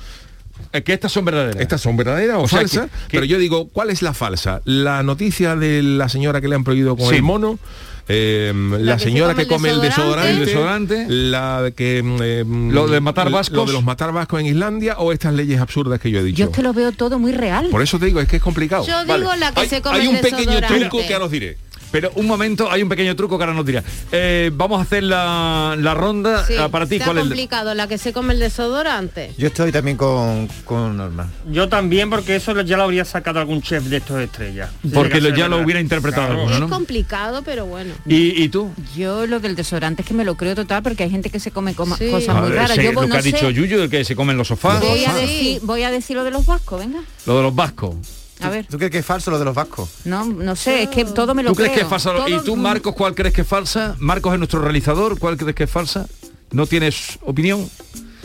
[0.73, 1.59] Es que estas son verdaderas.
[1.61, 4.13] estas son verdaderas o, O sea, falsas, que- que- pero yo digo, ¿cuál es la
[4.13, 4.61] falsa?
[4.65, 7.15] La noticia de la señora que le han prohibido con Sí.
[7.15, 7.59] el mono,
[8.07, 10.31] eh, la, que se señora come que come el desodorante.
[10.31, 11.05] El desodorante.
[11.09, 13.67] la de que eh, Lo de matar lo vascos.
[13.67, 16.37] de los matar vascos en Islandia o estas leyes absurdas que yo he dicho.
[16.37, 17.67] Yo es que lo veo todo muy real.
[17.69, 18.85] Por eso te digo, es que es complicado.
[18.85, 20.79] Yo digo la que hay, se come hay el un pequeño desodorante.
[20.79, 21.57] truco que ahora os diré.
[21.91, 23.83] Pero un momento, hay un pequeño truco que ahora nos dirá.
[24.11, 26.45] Eh, vamos a hacer la, la ronda.
[26.45, 29.33] Sí, Ah, Para ti, ¿cuál es el complicado, la que se come el desodorante.
[29.37, 31.29] Yo estoy también con, con Norma.
[31.49, 34.69] Yo también, porque eso ya lo habría sacado algún chef de estos estrellas.
[34.93, 35.65] Porque lo- ya lo verdad.
[35.65, 36.41] hubiera interpretado Claro.
[36.47, 37.93] alguno, Es complicado, pero bueno.
[38.05, 38.71] ¿Y, y tú?
[38.95, 41.51] Yo lo del desodorante es que me lo creo total porque hay gente que se
[41.51, 42.09] come coma- Sí.
[42.09, 42.71] cosas muy raras.
[42.71, 43.31] ese- Yo lo no que ha sé.
[43.31, 45.21] dicho Yuyu, el que se come en los sofás, Voy a, Sí.
[45.21, 46.99] decir, voy a decir lo de los vascos, venga.
[47.25, 47.95] lo de los vascos.
[48.41, 49.89] A ver, ¿Tú crees que es falso lo de los vascos?
[50.05, 51.87] no, no sé, es que todo me lo ¿Tú crees creo.
[51.89, 52.29] que es falsa?
[52.29, 53.95] ¿Y tú, Marcos, cuál crees que es falsa?
[53.99, 56.07] Marcos es nuestro realizador, ¿cuál crees que es falsa?
[56.51, 57.69] ¿No tienes opinión?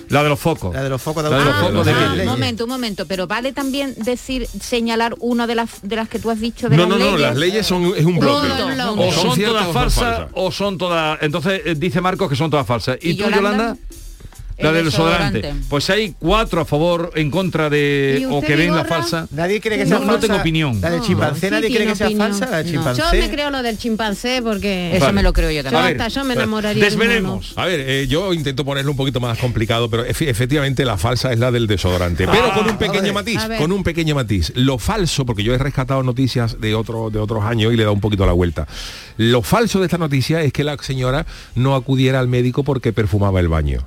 [0.08, 0.72] La de los focos.
[0.72, 2.70] La de los focos de La de los Ah, focos de ah, un momento, un
[2.70, 6.68] momento, pero vale también decir, señalar una de las de las que tú has dicho
[6.68, 7.20] de No, las no, no, leyes.
[7.22, 8.46] las leyes son es un bloque.
[8.96, 11.18] O son, todas falsas o son todas...
[11.22, 12.98] Entonces eh, dice Marcos que son todas falsas.
[13.02, 13.40] ¿Y, ¿Y tú, Yolanda?
[13.40, 13.76] Yolanda?
[14.58, 15.38] La El del desodorante.
[15.38, 15.66] desodorante.
[15.68, 18.28] Pues hay cuatro a favor, en contra ¿Y de...
[18.30, 19.28] O que ven la falsa.
[19.30, 20.20] Nadie cree que No, sea no falsa.
[20.28, 20.80] tengo opinión.
[20.80, 22.28] La del chimpancé, Sí nadie cree tiene que sea opinión.
[22.30, 22.50] falsa.
[22.50, 22.72] La del No.
[22.72, 23.02] chimpancé.
[23.02, 25.12] Yo me creo lo del chimpancé porque Eso Vale.
[25.14, 25.82] me lo creo yo yo también.
[25.84, 26.82] A ver, hasta yo me enamoraría.
[26.82, 27.52] de Desvelemos.
[27.56, 31.32] A ver, eh, yo intento ponerlo un poquito más complicado, pero efe- efectivamente la falsa
[31.32, 32.26] es la del desodorante.
[32.26, 34.52] Pero con un pequeño matiz, con un pequeño matiz.
[34.54, 37.84] Lo falso, porque yo he rescatado noticias de, otro, de otros años y le he
[37.84, 38.66] dado un poquito la vuelta.
[39.18, 43.38] Lo falso de esta noticia es que la señora no acudiera al médico porque perfumaba
[43.40, 43.84] el baño.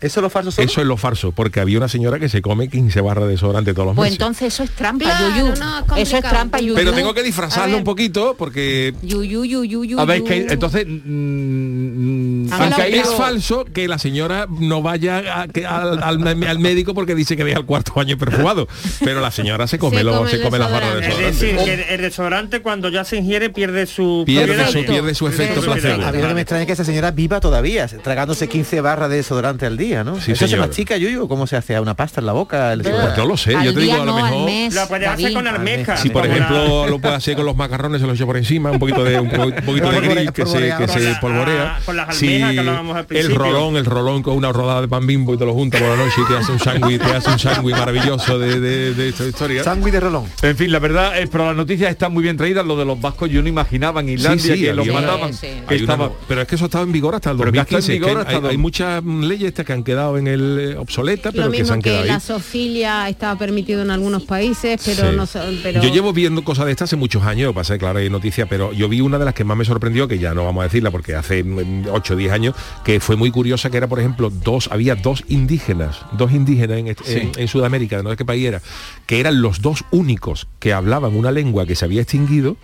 [0.00, 0.64] ¿Eso es lo falso solo?
[0.66, 3.74] Eso es lo falso, porque había una señora que se come 15 barras de desodorante
[3.74, 4.20] todos los Pues meses.
[4.20, 5.54] entonces eso es trampa, Claro, Yuyu.
[5.58, 6.74] no, es eso es trampa, Yuyu.
[6.74, 9.98] Pero tengo que disfrazarlo un poquito porque Yuyu, yuyu, yuyu.
[10.00, 10.86] A ver, que entonces...
[10.86, 16.58] mm, ver, Aunque es falso que la señora no vaya a- que- al, al- al
[16.58, 18.68] médico porque dice que deja el cuarto baño perfumado.
[19.04, 21.28] Pero la señora se come, Se lo- come se el come las barras de desodorante.
[21.28, 25.26] Es decir, que el desodorante cuando ya se ingiere pierde su Pierde su, pierde su
[25.28, 26.04] efecto placebo.
[26.04, 29.10] A mí lo que me extraña es que esa señora viva todavía, tragándose 15 barras
[29.10, 30.20] de desodorante al día, ¿no?
[30.20, 30.66] Sí, ¿Eso se señor.
[30.66, 31.26] mastica, Yuyu?
[31.28, 31.74] ¿Cómo se hace?
[31.76, 32.72] ¿A una pasta en la boca?
[32.72, 34.44] El- Pues no lo sé, yo te digo día a lo no, mejor...
[34.44, 36.00] mes, Lo puedes hacer con almejas.
[36.00, 38.78] Si por ejemplo lo puede hacer con los macarrones, se los echa por encima, un
[38.78, 41.78] poquito de un, po- un poquito de gris que se, que se la- polvorea.
[41.84, 45.06] con las almejas que hablábamos al el rolón, el rolón con una rodada de pan
[45.06, 47.30] bimbo y te lo junta por la noche y te hace un sándwich, te hace
[47.30, 49.64] un sándwich maravilloso de, de, de esta historia.
[49.64, 50.24] Sándwich de rolón.
[50.42, 52.64] En fin, la verdad es, pero las noticias están muy bien traídas.
[52.66, 55.32] Lo de los vascos yo no imaginaba en Islandia sí, que los había- mataban.
[55.34, 55.62] Sí, sí.
[55.68, 57.80] Que estaba, pero es que eso estaba en vigor hasta el Pero que está en
[57.80, 57.92] 2015.
[58.26, 61.50] que vigor hay- muchas leyes estas que han quedado en el eh, obsoleta, pero Lo
[61.50, 62.08] que se mismo han que quedado ahí.
[62.10, 65.16] la zoofilia estaba permitido en algunos países, pero Sí.
[65.16, 65.26] no
[65.62, 68.46] pero Yo llevo viendo cosas de estas hace muchos años, que que claro, hay noticias,
[68.48, 70.64] pero yo vi una de las que más me sorprendió, que ya no vamos a
[70.64, 71.44] decirla porque hace
[71.90, 75.24] 8 o 10 años, que fue muy curiosa, que era, por ejemplo, dos, había dos
[75.28, 77.18] indígenas, dos indígenas en, est- Sí.
[77.18, 78.60] en- en Sudamérica, no sé qué país era,
[79.06, 82.56] que eran los dos únicos que hablaban una lengua que se había extinguido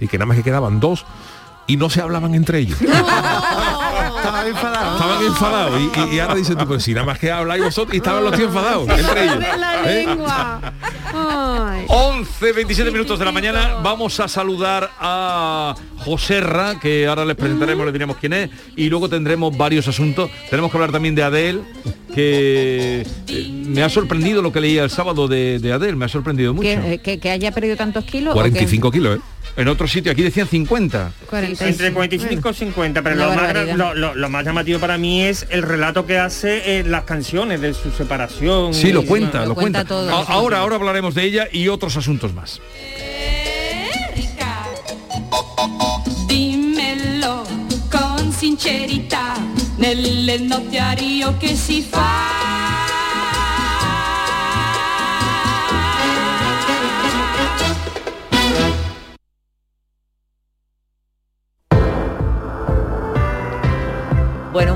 [0.00, 1.04] y que nada más que quedaban dos
[1.66, 2.78] y no se hablaban entre ellos.
[2.82, 4.96] Estaba enfadado.
[5.26, 7.94] Estaban enfadados y, y- y ahora dicen tú, pues si nada más que habláis vosotros
[7.94, 9.36] y estaban los tíos enfadados entre ellos.
[9.86, 10.04] ¿eh?
[10.06, 10.72] lengua.
[11.14, 11.84] Ay.
[11.88, 13.74] 11, 27 minutos de la mañana.
[13.82, 19.08] Vamos a saludar a Joserra, que ahora les presentaremos, les diremos quién es, y luego
[19.08, 20.30] tendremos varios asuntos.
[20.50, 21.60] Tenemos que hablar también de Adele,
[22.14, 26.08] que eh, me ha sorprendido lo que leía el sábado de, de Adele, me ha
[26.08, 26.68] sorprendido mucho.
[26.68, 28.32] que, eh, que- que haya perdido tantos kilos.
[28.32, 29.20] o 45 kilos, ¿eh?
[29.54, 31.12] En otro sitio, aquí decían 50.
[31.28, 31.68] 45.
[31.70, 33.74] Entre 45 y 50, pero Una lo más, barbaridad.
[33.74, 37.04] gra- lo, lo- lo más llamativo para mí es el relato que hace en las
[37.04, 38.72] canciones de su separación.
[38.72, 39.94] Sí, lo cuenta, lo lo cuenta cuenta.
[39.94, 42.60] todo, ahora, ahora hablaremos de ella y otros asuntos más.
[44.10, 44.64] Erika,
[46.26, 47.44] dimmelo
[47.90, 49.36] con sincerità,
[49.76, 52.71] nelle notti a Rio che si fa.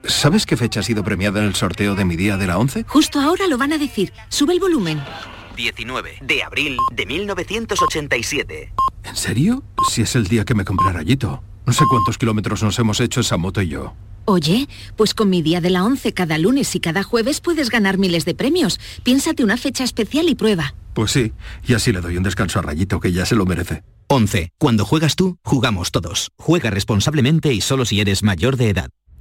[0.06, 2.86] ¿Sabes qué fecha ha sido premiada en el sorteo de mi día de la 11?
[2.88, 4.14] Justo ahora lo van a decir.
[4.30, 5.02] Sube el volumen.
[5.56, 8.74] 19 de abril de 1987.
[9.04, 9.64] ¿En serio?
[9.90, 11.44] Si es el día que me compré rayito.
[11.66, 13.94] No sé cuántos kilómetros nos hemos hecho esa moto y yo.
[14.26, 17.98] Oye, pues con mi día de la 11 cada lunes y cada jueves puedes ganar
[17.98, 18.80] miles de premios.
[19.04, 20.76] Piénsate una fecha especial y prueba.
[20.94, 21.34] Pues sí,
[21.68, 23.84] y así le doy un descanso a Rayito que ya se lo merece.
[24.08, 24.52] 11.
[24.60, 26.32] Cuando juegas tú, jugamos todos.
[26.38, 28.90] Juega responsablemente y solo si eres mayor de edad.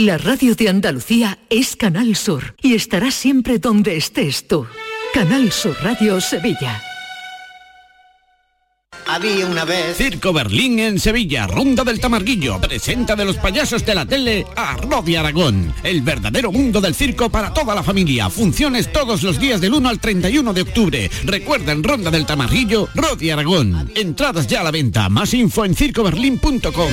[0.00, 4.66] La radio de Andalucía es Canal Sur y estará siempre donde estés tú.
[5.14, 6.82] Canal Sur Radio Sevilla.
[9.06, 9.96] Había una vez.
[9.96, 12.60] Circo Berlín en Sevilla, Ronda del Tamarguillo.
[12.60, 15.72] Presenta de los payasos de la tele a Rodi Aragón.
[15.82, 18.28] El verdadero mundo del circo para toda la familia.
[18.28, 21.10] Funciones todos los días del 1 al 31 de octubre.
[21.24, 23.90] Recuerda en Ronda del Tamarguillo, Rodi Aragón.
[23.94, 25.08] Entradas ya a la venta.
[25.08, 26.92] Más info en circoberlín.com.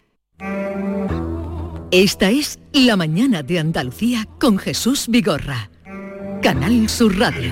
[1.91, 5.69] Esta es La Mañana de Andalucía con Jesús Vigorra.
[6.41, 7.51] Canal Sur Radio.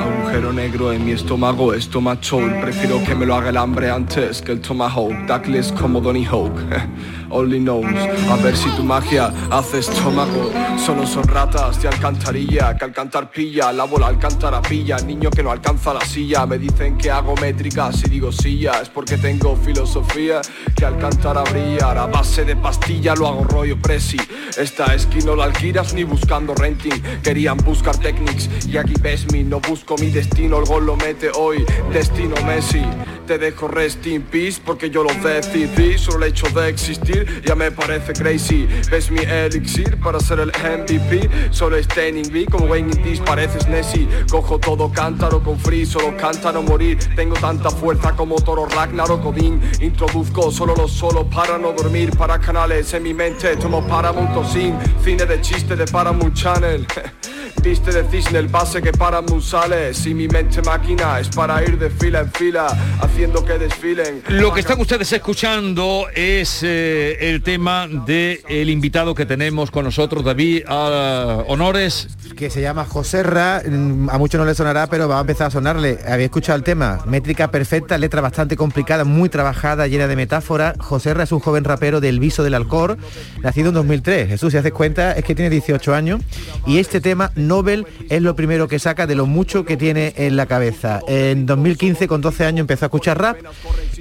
[0.00, 2.20] Agujero negro en mi estómago, estómago
[2.60, 5.14] Prefiero que me lo haga el hambre antes que el tomahawk.
[5.28, 6.58] Duckless como Donny Hawk.
[7.30, 7.84] Only knows.
[8.30, 10.50] A ver si tu magia hace estómago.
[10.78, 13.72] Solo son ratas de alcantarilla que al cantar pilla.
[13.72, 14.96] La bola alcantara pilla.
[14.98, 16.46] Niño que no alcanza la silla.
[16.46, 17.92] Me dicen que hago métrica.
[17.92, 20.40] Si digo silla es porque tengo filosofía
[20.74, 21.90] que al cantar brilla.
[21.90, 24.18] A base de pastilla lo hago rollo presi.
[24.56, 27.02] Esta esquina no la alquilas ni buscando renting.
[27.22, 31.30] Querían buscar techniques y aquí ves mi no busco mi destino el gol lo mete
[31.34, 32.82] hoy, destino Messi.
[33.26, 37.54] Te dejo rest in peace porque yo lo decidí Solo el hecho de existir ya
[37.54, 38.66] me parece crazy.
[38.90, 44.08] Ves mi elixir para ser el MVP Solo standing B como Wayne Indies pareces Nessie.
[44.30, 46.98] Cojo todo cántaro con free, solo canta no morir.
[47.16, 52.10] Tengo tanta fuerza como Toro Ragnarok Odin Introduzco solo los solos para no dormir.
[52.16, 56.86] Para canales en mi mente tomo Paramount o sin Cine de chiste de Paramount Channel
[57.62, 61.78] Viste de cisne el base que Paramount sale Si mi mente máquina es para ir
[61.78, 62.66] de fila en fila
[63.00, 69.14] Haciendo que desfilen Lo que están ustedes escuchando es eh, el tema del el invitado
[69.14, 72.08] que tenemos con nosotros, David ah, Honores.
[72.36, 75.50] que se llama Joserra, mm, a muchos no le sonará, pero va a empezar a
[75.50, 75.98] sonarle.
[76.06, 80.76] Había escuchado el tema, métrica perfecta, letra bastante complicada, muy trabajada, llena de metáforas.
[80.78, 82.98] Joserra es un joven rapero del Viso del Alcor,
[83.42, 84.28] nacido en 2003.
[84.28, 86.20] Jesús, si haces cuenta, es que tiene 18 años
[86.66, 90.36] y este tema, Nobel, es lo primero que saca de lo mucho que tiene en
[90.36, 91.00] la cabeza.
[91.06, 93.38] En 2015, con 12 años, empezó a escuchar rap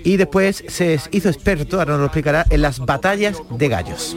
[0.04, 4.16] y después se hizo experto, ahora nos lo explicará, en las batallas de gallos.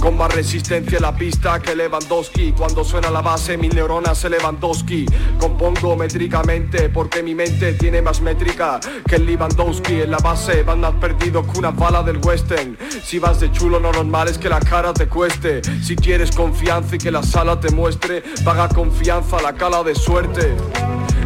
[0.00, 2.52] Con más resistencia en la pista que Lewandowski.
[2.52, 5.06] Cuando suena la base mil neuronas se Lewandowski.
[5.38, 10.02] Compongo métricamente porque mi mente tiene más métrica que el Lewandowski.
[10.02, 13.80] En la base van más perdido que una bala del western Si vas de chulo
[13.80, 15.62] no normal es que la cara te cueste.
[15.82, 20.54] Si quieres confianza y que la sala te muestre Paga confianza la cala de suerte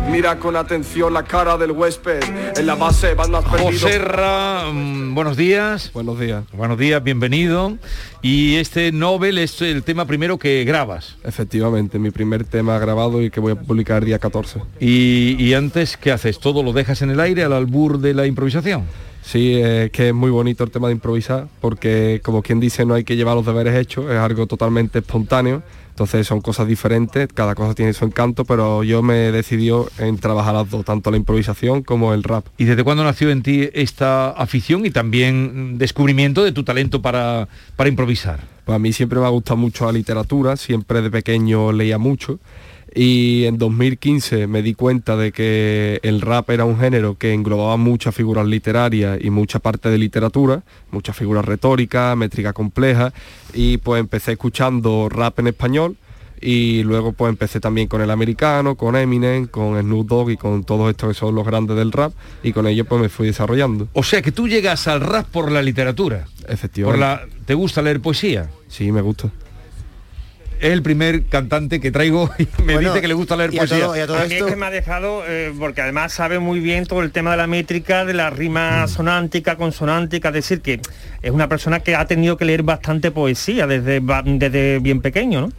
[0.08, 2.20] Mira con atención la cara del huésped
[2.56, 5.90] En la base van perdido Joserra, mm, buenos días.
[5.92, 6.44] Buenos días.
[6.52, 7.76] Buenos días, bienvenido.
[8.22, 11.16] Y este Nobel es el tema primero que grabas.
[11.24, 14.60] Efectivamente, mi primer tema grabado y que voy a publicar el día 14.
[14.78, 16.38] Y, y antes, ¿qué haces?
[16.38, 18.84] ¿Todo lo dejas en el aire al albur de la improvisación?
[19.22, 22.94] Sí, es que es muy bonito el tema de improvisar, porque como quien dice, no
[22.94, 25.62] hay que llevar los deberes hechos, es algo totalmente espontáneo,
[25.98, 30.54] entonces son cosas diferentes, cada cosa tiene su encanto, pero yo me decidió en trabajar
[30.54, 32.46] las dos, tanto la improvisación como el rap.
[32.56, 37.48] ¿Y desde cuándo nació en ti esta afición y también descubrimiento de tu talento para,
[37.74, 38.44] para improvisar?
[38.64, 42.38] Pues a mí siempre me ha gustado mucho la literatura, siempre de pequeño leía mucho
[42.94, 47.76] y en 2015 me di cuenta de que el rap era un género que englobaba
[47.76, 53.12] muchas figuras literarias y mucha parte de literatura, muchas figuras retóricas, métrica compleja
[53.52, 55.96] y pues empecé escuchando rap en español
[56.40, 60.64] y luego pues empecé también con el americano, con Eminem, con Snoop Dogg y con
[60.64, 63.88] todos estos que son los grandes del rap y con ellos pues me fui desarrollando.
[63.92, 66.26] O sea que tú llegas al rap por la literatura.
[66.40, 67.00] Por Efectivamente.
[67.00, 68.50] la, ¿Te gusta leer poesía?
[68.68, 69.30] Sí, me gusta.
[70.60, 73.58] Es el primer cantante que traigo y me Bueno, dice que le gusta leer y
[73.58, 73.78] a poesía.
[73.84, 76.58] todo- y a todo mí es que me ha dejado, eh, porque además sabe muy
[76.58, 78.88] bien todo el tema de la métrica, de la rima Mm.
[78.88, 80.80] sonántica, consonántica, es decir, que
[81.22, 85.52] es una persona que ha tenido que leer bastante poesía desde, desde bien pequeño, ¿no?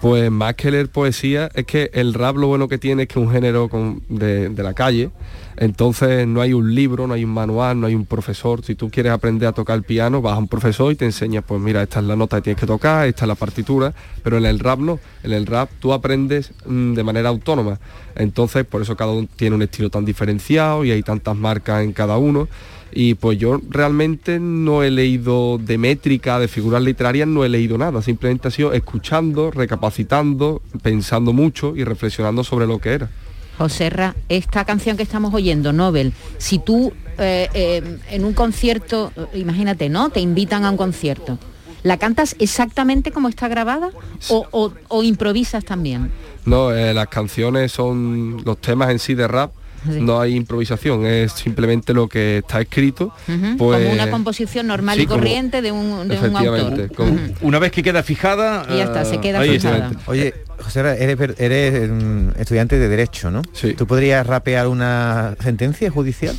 [0.00, 3.18] Pues más que leer poesía, es que el rap lo bueno que tiene es que
[3.18, 3.68] es un género
[4.08, 5.10] de, de la calle,
[5.56, 8.62] entonces no hay un libro, no hay un manual, no hay un profesor.
[8.62, 11.40] Si tú quieres aprender a tocar el piano, vas a un profesor y te enseña,
[11.40, 14.36] pues mira, esta es la nota que tienes que tocar, esta es la partitura, pero
[14.36, 17.78] en el rap no, en el rap tú aprendes mm, de manera autónoma.
[18.16, 21.92] Entonces, por eso cada uno tiene un estilo tan diferenciado y hay tantas marcas en
[21.92, 22.48] cada uno.
[22.92, 27.76] Y pues yo realmente no he leído de métrica, de figuras literarias, no he leído
[27.76, 28.00] nada.
[28.00, 33.10] Simplemente ha sido escuchando, recapacitando, pensando mucho y reflexionando sobre lo que era.
[33.58, 39.88] Joserra, esta canción que estamos oyendo, Nobel, si tú eh, eh, en un concierto, imagínate,
[39.88, 40.10] ¿no?
[40.10, 41.38] Te invitan a un concierto.
[41.82, 43.90] ¿La cantas exactamente como está grabada
[44.28, 46.10] o, o- o improvisas también?
[46.44, 49.52] No, eh, las canciones son los temas en sí de rap.
[49.92, 50.00] Sí.
[50.00, 53.12] No hay improvisación, es simplemente lo que está escrito.
[53.28, 56.92] Ujú, pues, como una composición normal sí, y como- corriente de un, de un autor.
[56.94, 57.18] como-.
[57.42, 58.66] Una vez que queda fijada...
[58.68, 59.92] Y ya está, se queda ahí fijada.
[60.06, 63.42] Oye, José, eres, eres mm, estudiante de Derecho, ¿no?
[63.52, 63.74] Sí.
[63.74, 66.34] ¿Tú podrías rapear una sentencia judicial?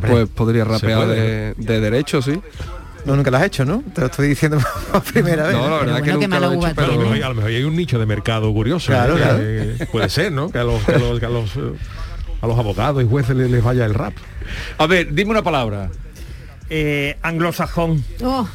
[0.00, 2.40] Pues podría rapear de, de derecho, sí.
[3.04, 3.82] No, nunca lo has hecho, ¿no?
[3.94, 4.58] Te lo estoy diciendo
[4.92, 5.52] por primera vez.
[5.54, 7.64] No, la verdad que nunca lo he hecho, A lo, mejor, a lo mejor hay
[7.64, 8.86] un nicho de mercado curioso.
[8.86, 9.20] Claro, ¿eh?
[9.20, 9.38] claro.
[9.78, 10.50] Que puede ser, ¿no?
[10.50, 11.72] Que a los, que a los, que a los, eh,
[12.42, 14.12] a los abogados y jueces les, les vaya el rap.
[14.76, 15.90] A ver, dime una palabra.
[16.68, 18.04] Eh, anglosajón.
[18.22, 18.46] Oh,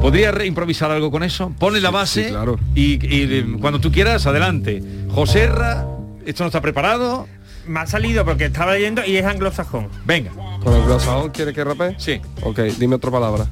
[0.00, 1.52] ¿Podrías re- improvisar algo con eso?
[1.58, 2.58] Pone la base sí, claro.
[2.74, 4.82] y, y, eh, cuando tú quieras, adelante.
[5.10, 5.86] Joserra,
[6.26, 7.26] esto no está preparado.
[7.66, 9.88] Me ha salido porque estaba leyendo y es anglosajón.
[10.04, 10.30] Venga.
[10.62, 11.94] ¿Con el glosajón quiere que rapee?
[11.98, 12.20] Sí.
[12.42, 13.46] Ok, dime otra palabra.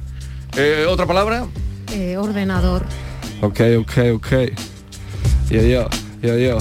[0.57, 1.45] Eh, ¿Otra palabra?
[1.93, 2.83] Eh, ordenador.
[3.41, 4.27] Ok, ok, ok.
[5.49, 5.87] Yo, yo,
[6.21, 6.57] yo, yo.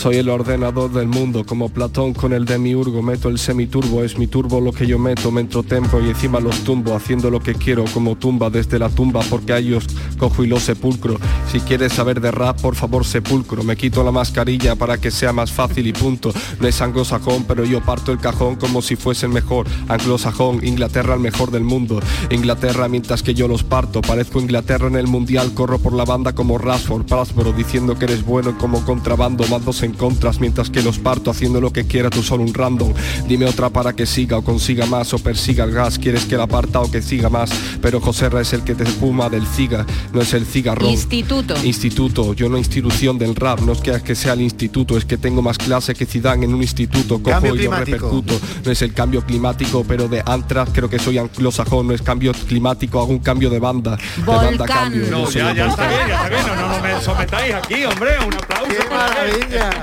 [0.00, 3.02] Soy el ordenador del mundo, como Platón con el demiurgo.
[3.02, 6.40] Meto el semiturbo, es mi turbo lo que yo meto, me entro tempo y encima
[6.40, 9.86] los tumbo, haciendo lo que quiero, como tumba desde la tumba, porque a ellos
[10.16, 11.18] cojo y los sepulcro.
[11.52, 13.62] Si quieres saber de rap, por favor sepulcro.
[13.62, 16.32] Me quito la mascarilla para que sea más fácil y punto.
[16.60, 19.66] No es anglosajón, pero yo parto el cajón como si fuese el mejor.
[19.88, 22.00] Anglosajón, Inglaterra el mejor del mundo.
[22.30, 24.00] Inglaterra mientras que yo los parto.
[24.00, 28.24] Parezco Inglaterra en el mundial, corro por la banda como Rashford, Prasboro, diciendo que eres
[28.24, 32.22] bueno como contrabando, mandos en contras mientras que los parto haciendo lo que quiera tú
[32.22, 32.92] solo un random.
[33.28, 35.98] Dime otra para que siga o consiga más o persiga el gas.
[35.98, 37.50] Quieres que la parta o que siga más,
[37.80, 40.90] pero José Ra es el que te espuma del ciga, no es el cigarrón.
[40.90, 41.54] Instituto.
[41.64, 45.16] Instituto, yo no institución del rap, no es que, que sea el instituto, es que
[45.18, 47.96] tengo más clase que Zidane en un instituto, cojo Cambio y lo climático.
[47.96, 48.40] repercuto.
[48.64, 52.32] No es el cambio climático, pero de antras creo que soy anglosajón, no es cambio
[52.32, 53.96] climático, hago un cambio de banda.
[54.16, 55.04] De banda cambio.
[55.04, 55.88] yo No, ya, un ya está volcán.
[55.88, 56.46] bien, ya está bien.
[56.46, 58.10] No, no, no me sometáis aquí, hombre.
[58.26, 58.68] Un aplauso.
[58.70, 59.79] ¡Qué maravilla!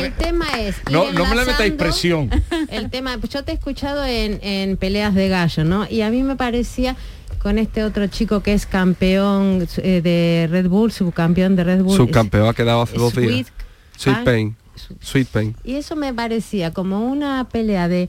[0.00, 2.30] El tema es ir No, no me le metáis presión.
[2.68, 5.86] El tema, pues yo te he escuchado en, en peleas de gallo, ¿no?
[5.88, 6.96] Y a mí me parecía
[7.38, 11.96] con este otro chico que es campeón eh, de Red Bull, subcampeón de Red Bull.
[11.96, 13.52] Subcampeón ha quedado hace dos Sweet días.
[13.96, 14.24] Sweet.
[14.24, 14.56] Pain.
[15.00, 15.56] Sweet Pain.
[15.64, 18.08] Y eso me parecía como una pelea de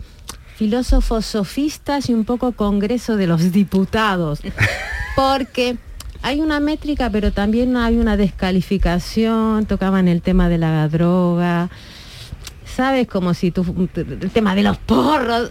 [0.56, 4.41] filósofos sofistas y un poco congreso de los diputados.
[5.16, 5.78] Porque
[6.22, 11.70] hay una métrica, pero también hay una descalificación, tocaban el tema de la droga,
[12.66, 13.08] ¿sabes?
[13.08, 13.66] Como si tú,
[13.96, 15.50] el tema de los porros,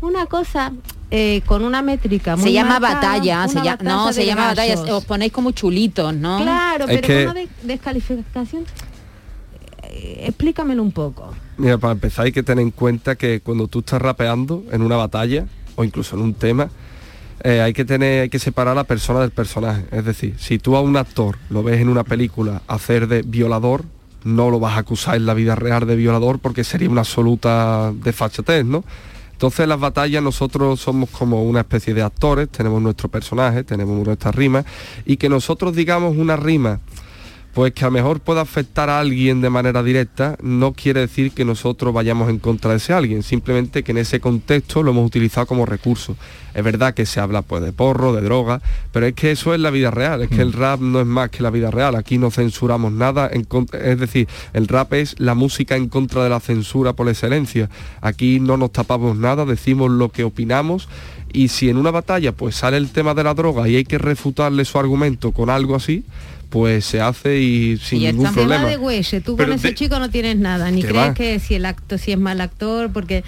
[0.00, 0.72] una cosa
[1.10, 4.46] eh, con una métrica muy Se llama marcada, batalla, se una llama, no, se llama
[4.48, 6.38] batalla, os ponéis como chulitos, ¿no?
[6.42, 8.64] Claro, Es pero que- con una de- descalificación,
[9.84, 11.34] eh, explícamelo un poco.
[11.58, 14.96] Mira, para empezar hay que tener en cuenta que cuando tú estás rapeando en una
[14.96, 15.46] batalla
[15.76, 16.68] o incluso en un tema,
[17.42, 19.84] eh, hay que tener, hay que separar a la persona del personaje.
[19.90, 23.84] Es decir, si tú a un actor lo ves en una película hacer de violador,
[24.24, 27.92] no lo vas a acusar en la vida real de violador porque sería una absoluta
[27.92, 28.84] desfachatez, ¿no?
[29.32, 34.04] Entonces en las batallas nosotros somos como una especie de actores, tenemos nuestro personaje, tenemos
[34.04, 34.64] nuestra rima,
[35.04, 36.80] y que nosotros digamos una rima
[37.56, 41.32] pues que a lo mejor pueda afectar a alguien de manera directa, no quiere decir
[41.32, 45.06] que nosotros vayamos en contra de ese alguien, simplemente que en ese contexto lo hemos
[45.06, 46.16] utilizado como recurso.
[46.52, 48.60] Es verdad que se habla pues de porro, de droga,
[48.92, 51.30] pero es que eso es la vida real, es que el rap no es más
[51.30, 55.34] que la vida real, aquí no censuramos nada, en es decir, el rap es la
[55.34, 57.70] música en contra de la censura por excelencia.
[58.02, 60.90] Aquí no nos tapamos nada, decimos lo que opinamos
[61.32, 63.98] y si en una batalla pues sale el tema de la droga y hay que
[63.98, 66.04] refutarle su argumento con algo así,
[66.50, 68.26] pues se hace y sin y ningún.
[68.26, 68.68] Se va problema.
[68.68, 71.14] de güey, tú Pero con ese chico no tienes nada, ni crees va.
[71.14, 73.24] que si el acto, si es mal actor, porque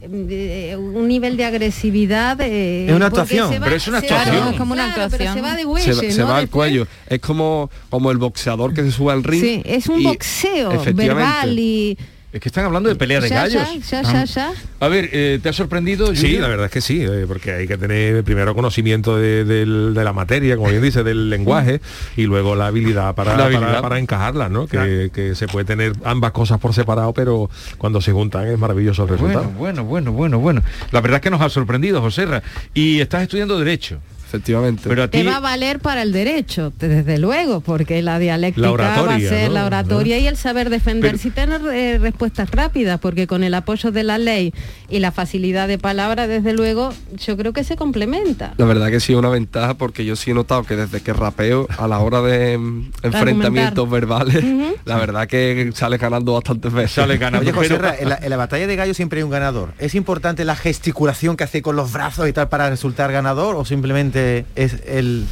[0.00, 4.20] eh, un nivel de agresividad eh, Es una actuación, va- pero es una se va-
[4.20, 4.48] actuación.
[4.48, 5.34] Es como una claro, actuación.
[5.34, 6.28] se va de se, va- se ¿no?
[6.28, 6.86] va al cuello.
[7.08, 9.42] Es como, como el boxeador que se sube al ring.
[9.42, 11.98] Sí, es un y- boxeo verbal y
[12.30, 13.62] Es que están hablando de pelea de ya, gallos.
[13.90, 14.52] ya, ya, ya, ya.
[14.80, 16.14] A ver, eh, ¿te ha sorprendido?
[16.14, 16.40] Sí, Yuyu?
[16.42, 20.56] la verdad es que sí, eh, porque hay que tener primero conocimiento de, la materia,
[20.56, 21.80] como bien dice, del lenguaje,
[22.18, 23.80] y luego la habilidad para, La para- habilidad.
[23.80, 24.66] para encajarla, ¿no?
[24.66, 27.48] Que, que se puede tener ambas cosas por separado, pero
[27.78, 29.44] cuando se juntan es maravilloso el resultado.
[29.56, 30.62] Bueno, bueno, bueno, bueno, bueno.
[30.92, 32.42] La verdad es que nos ha sorprendido, José Ra.
[32.74, 34.00] Y estás estudiando Derecho.
[34.28, 34.82] Efectivamente.
[34.88, 35.18] Pero a ti...
[35.18, 39.00] Te va a valer para el derecho, desde luego, porque la dialéctica La va a
[39.02, 39.54] oratoria, ser ¿no?
[39.54, 43.54] la oratoria y el saber defenderse Pero- y tener eh, respuestas rápidas, porque con el
[43.54, 44.52] apoyo de la ley
[44.90, 48.52] y la facilidad de palabra, desde luego, yo creo que se complementa.
[48.58, 51.14] La verdad que sí es una ventaja porque yo sí he notado que desde que
[51.14, 54.44] rapeo a la hora de mm, enfrentamientos verbales,
[54.84, 56.92] la verdad que sale ganando bastantes veces.
[56.92, 57.44] Sale ganando.
[57.48, 59.72] Oye, José pero- en la, en la batalla de gallo siempre hay un ganador.
[59.78, 63.64] ¿Es importante la gesticulación que hace con los brazos y tal para resultar ganador o
[63.64, 64.17] simplemente
[64.54, 65.26] es el,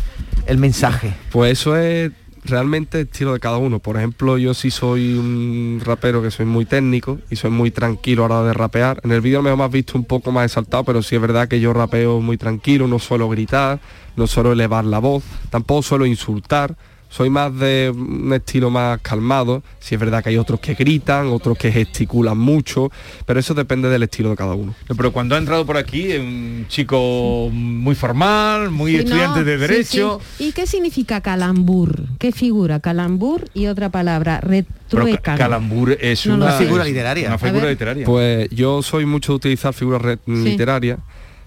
[0.47, 1.15] el mensaje?
[1.31, 2.13] Pues eso es
[2.47, 3.79] realmente estilo de cada uno.
[3.79, 8.25] Por ejemplo, yo sí soy un rapero que soy muy técnico y soy muy tranquilo
[8.25, 9.01] a la hora de rapear.
[9.05, 11.61] En el vídeo me has visto un poco más exaltado, pero sí es verdad que
[11.61, 13.81] yo rapeo muy tranquilo, no suelo gritar,
[14.17, 16.77] no suelo elevar la voz, tampoco suelo insultar.
[17.17, 19.63] Soy más de un estilo más calmado.
[19.79, 22.91] Sí es verdad que hay otros que gritan, otros que gesticulan mucho,
[23.25, 24.75] pero eso depende del estilo de cada uno.
[24.95, 29.45] Pero cuando ha entrado por aquí, es un chico muy formal, muy Sí, estudiante no,
[29.47, 30.21] de Derecho.
[30.37, 30.49] sí.
[30.49, 32.03] ¿Y qué significa calambur?
[32.19, 32.81] ¿Qué figura?
[32.81, 35.39] Calambur y otra palabra, retruécano.
[35.39, 37.29] calambur es No una, figura literaria.
[37.29, 38.05] Una figura literaria.
[38.05, 40.99] Pues yo soy mucho de utilizar figuras literarias,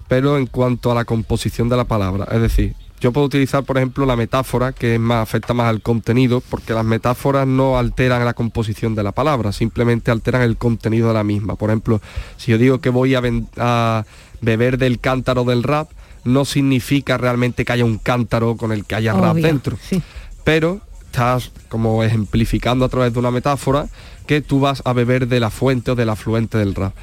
[0.08, 3.78] pero en cuanto a la composición de la palabra, es decir, yo puedo utilizar, por
[3.78, 8.24] ejemplo, la metáfora, que es más, afecta más al contenido, porque las metáforas no alteran
[8.24, 11.56] la composición de la palabra, simplemente alteran el contenido de la misma.
[11.56, 12.00] Por ejemplo,
[12.36, 14.04] si yo digo que voy a,
[14.42, 15.90] beber del cántaro del rap,
[16.24, 20.02] no significa realmente que haya un cántaro con el que haya rap dentro sí.
[20.44, 23.88] pero estás como ejemplificando a través de una metáfora
[24.26, 26.94] que tú vas a beber de la fuente o del afluente del rap.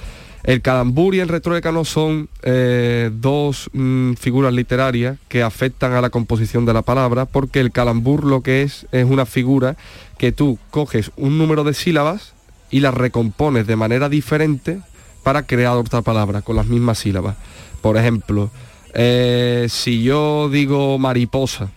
[0.48, 6.10] El calambur y el retruécano son eh, dos mm, figuras literarias que afectan a la
[6.10, 9.76] composición de la palabra porque el calambur lo que es es una figura
[10.18, 12.34] que tú coges un número de sílabas
[12.72, 14.80] y las recompones de manera diferente
[15.22, 17.36] para crear otra palabra con las mismas sílabas.
[17.82, 18.50] Por ejemplo,
[18.94, 21.72] eh, si yo digo mariposa,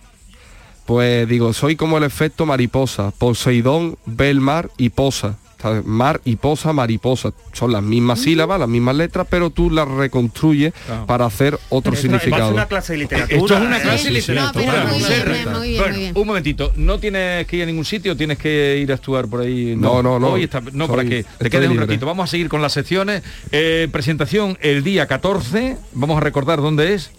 [0.85, 3.11] pues digo, soy como el efecto mariposa.
[3.11, 5.37] Poseidón ve el mar y posa.
[5.85, 7.31] Mar y posa, mariposa.
[7.53, 11.05] Son las mismas sílabas, las mismas letras, pero tú las reconstruyes Claro.
[11.05, 12.49] para hacer otro esto no- significado.
[12.49, 13.37] es una clase de literatura.
[13.39, 14.31] Esto es una clase de Sí, sí.
[14.31, 14.65] literatura.
[14.65, 15.33] No, pero muy Serra.
[15.33, 16.17] bien, muy bien, Bueno, muy bien.
[16.17, 18.15] un momentito, ¿no tienes que ir a ningún sitio?
[18.17, 19.75] ¿Tienes que ir a actuar por ahí?
[19.77, 20.29] No, no, no.
[20.33, 22.05] Hoy está- no, para que te quedes un ratito.
[22.05, 23.23] Vamos a seguir con las secciones.
[23.51, 25.77] Eh, presentación el día 14.
[25.93, 27.11] Vamos a recordar dónde es.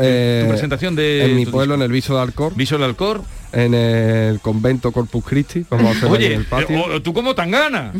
[0.00, 3.22] Eh, tu presentación de en mi pueblo en el Viso de Alcor Viso del Alcor
[3.52, 7.12] en el convento Corpus Christi vamos a hacer Oye, en el patio eh, o- tú
[7.14, 7.94] como tan ganas.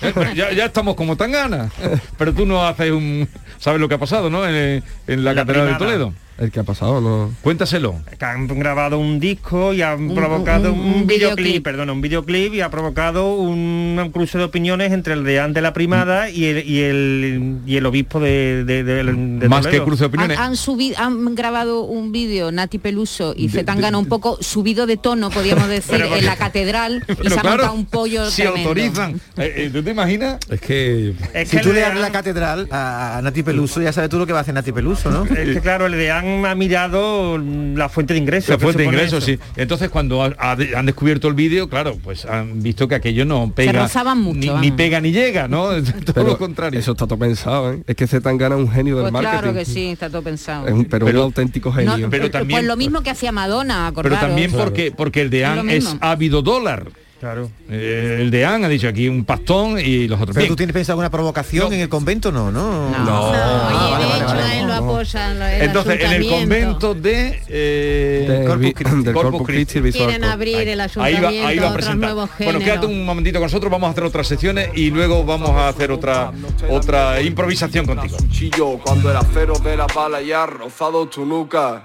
[0.34, 1.72] ya, ya estamos como tan ganas.
[2.16, 3.28] Pero tú no haces un...
[3.58, 4.46] ¿Sabes lo que ha pasado, no?
[4.46, 5.74] En, en la, La Catedral de.
[5.78, 6.12] Toledo.
[6.38, 7.96] el que ha pasado no Cuéntaselo.
[8.16, 11.64] que han grabado un disco y han Un- provocado un- un, un videoclip, videoclip.
[11.64, 15.60] perdón, un videoclip y ha provocado un, un cruce de opiniones entre el deán de
[15.62, 19.82] la primada y el y el, y el obispo de, de, de- de Más que
[19.82, 20.38] cruce de opiniones.
[20.38, 25.30] han subido, han grabado un vídeo Nati Peluso y Zetangana un poco subido de tono,
[25.30, 28.42] podríamos decir, Pero en la catedral y Pero se ha claro, montado un pollo si
[28.42, 28.68] tremendo.
[28.70, 29.14] autorizan.
[29.36, 30.38] Eh, eh, ¿Tú te imaginas?
[30.50, 33.92] Es que Es Si que tú le abres la catedral a, a Nati Peluso, ya
[33.92, 35.24] sabes tú lo que va a hacer Nati Peluso, ¿no?
[35.24, 38.50] es que claro, el deán ha mirado la fuente de ingresos.
[38.50, 39.38] La fuente de ingresos, eso.
[39.38, 39.38] sí.
[39.56, 43.52] Entonces cuando ha- ha- han descubierto el vídeo, claro, pues han visto que aquello no
[43.54, 43.88] pega.
[44.14, 45.68] mucho, ni, ni pega ni llega, ¿no?
[46.04, 46.80] Todo pero lo contrario.
[46.80, 47.82] eso está todo pensado ¿eh?
[47.86, 50.66] es que Zetangana es un genio del Pues marketing claro que sí, está todo pensado.
[50.66, 53.32] Es un- pero, Pero- un auténtico No, genio pero pues también- lo mismo que hacía
[53.32, 54.20] Madonna, Pero acordaros.
[54.20, 55.98] también porque, porque el Es deán es, mismo.
[56.00, 56.86] ávido dólar.
[57.20, 57.50] Claro.
[57.68, 60.34] Eh, el deán ha dicho aquí un pastón y los otros.
[60.34, 60.48] Pero Bien.
[60.50, 62.90] tú tienes pensado alguna provocación en el convento, no, no.
[62.90, 63.22] No.
[63.32, 64.62] Vale, vale, vale.
[64.62, 64.74] lo
[65.56, 66.88] el Entonces, en el ayuntamiento.
[66.90, 69.02] convento de, eh, Corpus Christi.
[69.02, 69.48] del Corpus
[69.92, 72.14] Quieren abrir el Ahí va, ayuntamiento ahí va a otros presentar.
[72.38, 75.68] Bueno, quédate un momentito con nosotros, vamos a hacer otras sesiones y luego vamos a
[75.70, 76.30] hacer otra
[76.70, 78.16] otra improvisación contigo.
[78.84, 81.84] Cuando el acero de la bala ya ha rozado tu nuca.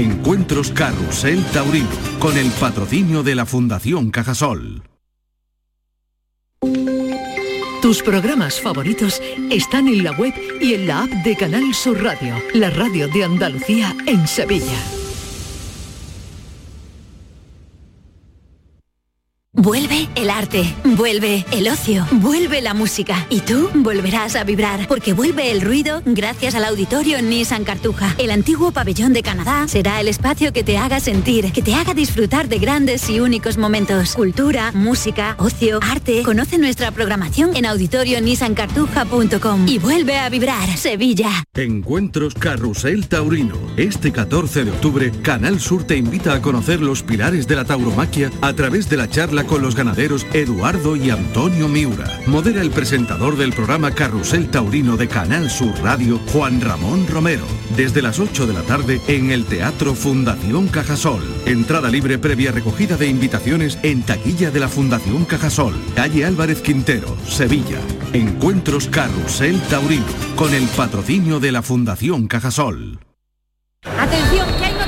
[0.00, 1.88] Encuentros Carrusel Taurino.
[2.18, 4.82] Con el patrocinio de la Fundación Cajasol.
[7.82, 9.20] Tus programas favoritos
[9.50, 13.24] están en la web y en la app de Canal Sur Radio, la radio de
[13.24, 14.99] Andalucía en Sevilla.
[19.62, 25.12] Vuelve el arte, vuelve el ocio, vuelve la música y tú volverás a vibrar porque
[25.12, 28.14] vuelve el ruido gracias al auditorio Nissan Cartuja.
[28.16, 31.92] El antiguo pabellón de Canadá será el espacio que te haga sentir, que te haga
[31.92, 34.14] disfrutar de grandes y únicos momentos.
[34.14, 36.22] Cultura, música, ocio, arte.
[36.22, 41.44] Conoce nuestra programación en auditorionissancartuja.com y vuelve a vibrar Sevilla.
[41.52, 43.56] Encuentros Carrusel Taurino.
[43.76, 48.30] Este 14 de octubre, Canal Sur te invita a conocer los pilares de la tauromaquia
[48.40, 52.06] a través de la charla con los ganaderos Eduardo y Antonio Miura.
[52.26, 57.44] Modera el presentador del programa Carrusel Taurino de Canal Sur Radio, Juan Ramón Romero.
[57.76, 61.24] Desde las 8 de la tarde en el Teatro Fundación Cajasol.
[61.46, 65.74] Entrada libre previa recogida de invitaciones en taquilla de la Fundación Cajasol.
[65.96, 67.80] Calle Álvarez Quintero, Sevilla.
[68.12, 70.06] Encuentros Carrusel Taurino.
[70.36, 73.00] Con el patrocinio de la Fundación Cajasol.
[73.82, 74.46] Atención,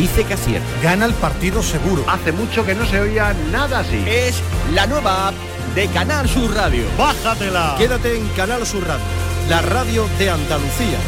[0.00, 0.66] dice que acierta.
[0.82, 2.04] Gana el partido seguro.
[2.08, 4.02] Hace mucho que no se oía nada así.
[4.06, 4.42] Es
[4.72, 5.34] la nueva app
[5.74, 6.84] de Canal Sur Radio.
[6.96, 7.74] Bájatela.
[7.76, 9.04] Quédate en Canal Sur Radio,
[9.50, 10.98] la radio de Andalucía.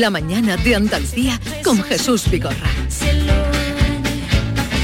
[0.00, 2.56] La mañana de Andalucía con Jesús Vigorra.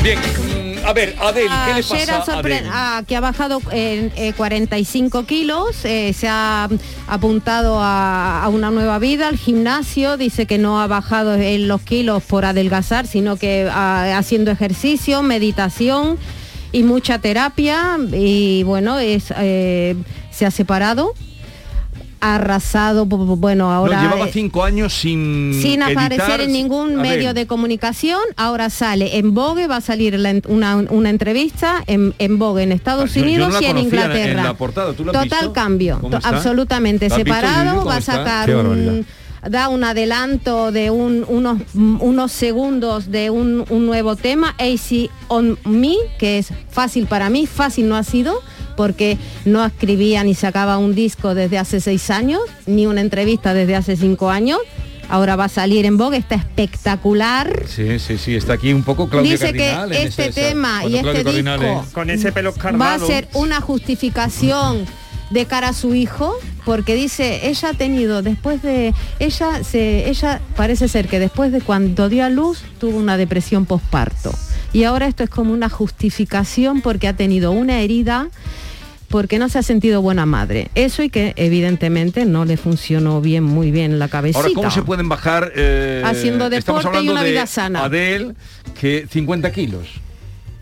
[0.03, 2.67] Bien, mm, a ver, Adel, ¿qué le pasa a Adel?
[2.71, 6.69] a- que ha bajado en eh, 45 kilos, eh, se ha
[7.09, 11.81] apuntado a, a una nueva vida al gimnasio, dice que no ha bajado en los
[11.81, 16.19] kilos por adelgazar, sino que ah, haciendo ejercicio, meditación
[16.73, 19.97] y mucha terapia y bueno, es, eh,
[20.31, 21.15] se ha separado,
[22.35, 23.97] arrasado, bu- bu- bueno, ahora...
[23.97, 26.41] no, llevaba eh, cinco años sin sin aparecer editar.
[26.41, 28.21] en ningún medio de comunicación.
[28.37, 32.73] Ahora sale en Vogue, va a salir la una, una entrevista en, en Vogue en
[32.73, 34.31] Estados Ah, yo- yo no Unidos la y en Inglaterra.
[34.41, 35.53] en la portada, ¿tú la has Total visto?
[35.53, 36.29] cambio, ¿Cómo to- está?
[36.31, 37.77] absolutamente ¿La has visto, Yuyu, separado.
[37.79, 39.07] cómo Va a sacar un
[39.49, 45.57] da un adelanto de un- unos, unos segundos de un, un nuevo tema, AC on
[45.65, 48.43] Me, que es fácil para mí, fácil no ha sido,
[48.77, 53.75] porque no escribía ni sacaba un disco desde hace seis años, ni una entrevista desde
[53.77, 54.59] hace cinco años.
[55.09, 57.63] Ahora va a salir en Vogue, está espectacular.
[57.69, 60.97] Sí, sí, sí, está aquí un poco Claudia Dice que Cardinal este esa- tema y
[60.97, 64.85] este Cardinal disco es- Con ese pelo va a ser una justificación
[65.31, 70.41] de cara a su hijo porque dice ella ha tenido después de ella se ella
[70.57, 74.31] parece ser que después de cuando dio a luz tuvo una depresión posparto
[74.77, 78.29] y ahora esto es como una justificación porque ha tenido una herida
[79.09, 83.43] porque no se ha sentido buena madre eso y que evidentemente no le funcionó bien
[83.45, 85.53] muy bien la cabecita Ahora, ¿cómo se pueden bajar?
[85.57, 87.85] eh, Haciendo deporte y una de vida sana.
[87.85, 88.35] Adel,
[88.81, 89.87] que 50 kilos.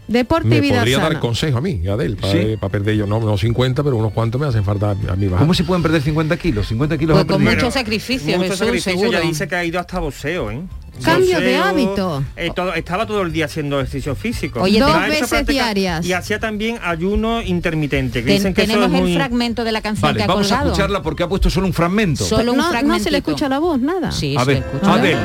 [0.07, 2.57] deporte y Me vida podría sana dar consejo a mí, Adel, para, Sí.
[2.61, 5.39] para perder yo, no, no 50, pero unos cuantos me hacen falta a mí bajar.
[5.41, 6.69] ¿Cómo se pueden perder 50 kilos?
[6.69, 9.13] 50 kilos Pues con mucho sacrificio, Mucho Jesús, sacrificio, seguro.
[9.13, 10.61] ya dice que ha ido hasta boxeo, ¿eh?
[11.03, 12.23] Cambio de hábito.
[12.37, 14.61] eh, todo- estaba todo el día haciendo ejercicio físico.
[14.61, 16.05] Oye, dos veces práctica- diarias.
[16.07, 18.21] Y hacía también ayuno intermitente.
[18.21, 20.23] Que Ten- dicen que eso tenemos es el muy- fragmento de la canción Vale, que
[20.25, 22.25] ha vamos a escucharla porque ha puesto solo un fragmento.
[22.25, 24.65] Solo un no, no se le escucha la voz nada Sí, a se ver.
[24.83, 25.17] A ver.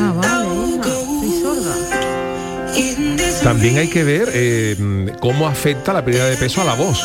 [0.00, 1.74] Ah, vale, hija, soy sorda.
[3.42, 4.76] También hay que ver eh,
[5.20, 7.00] cómo afecta la pérdida de peso a la voz.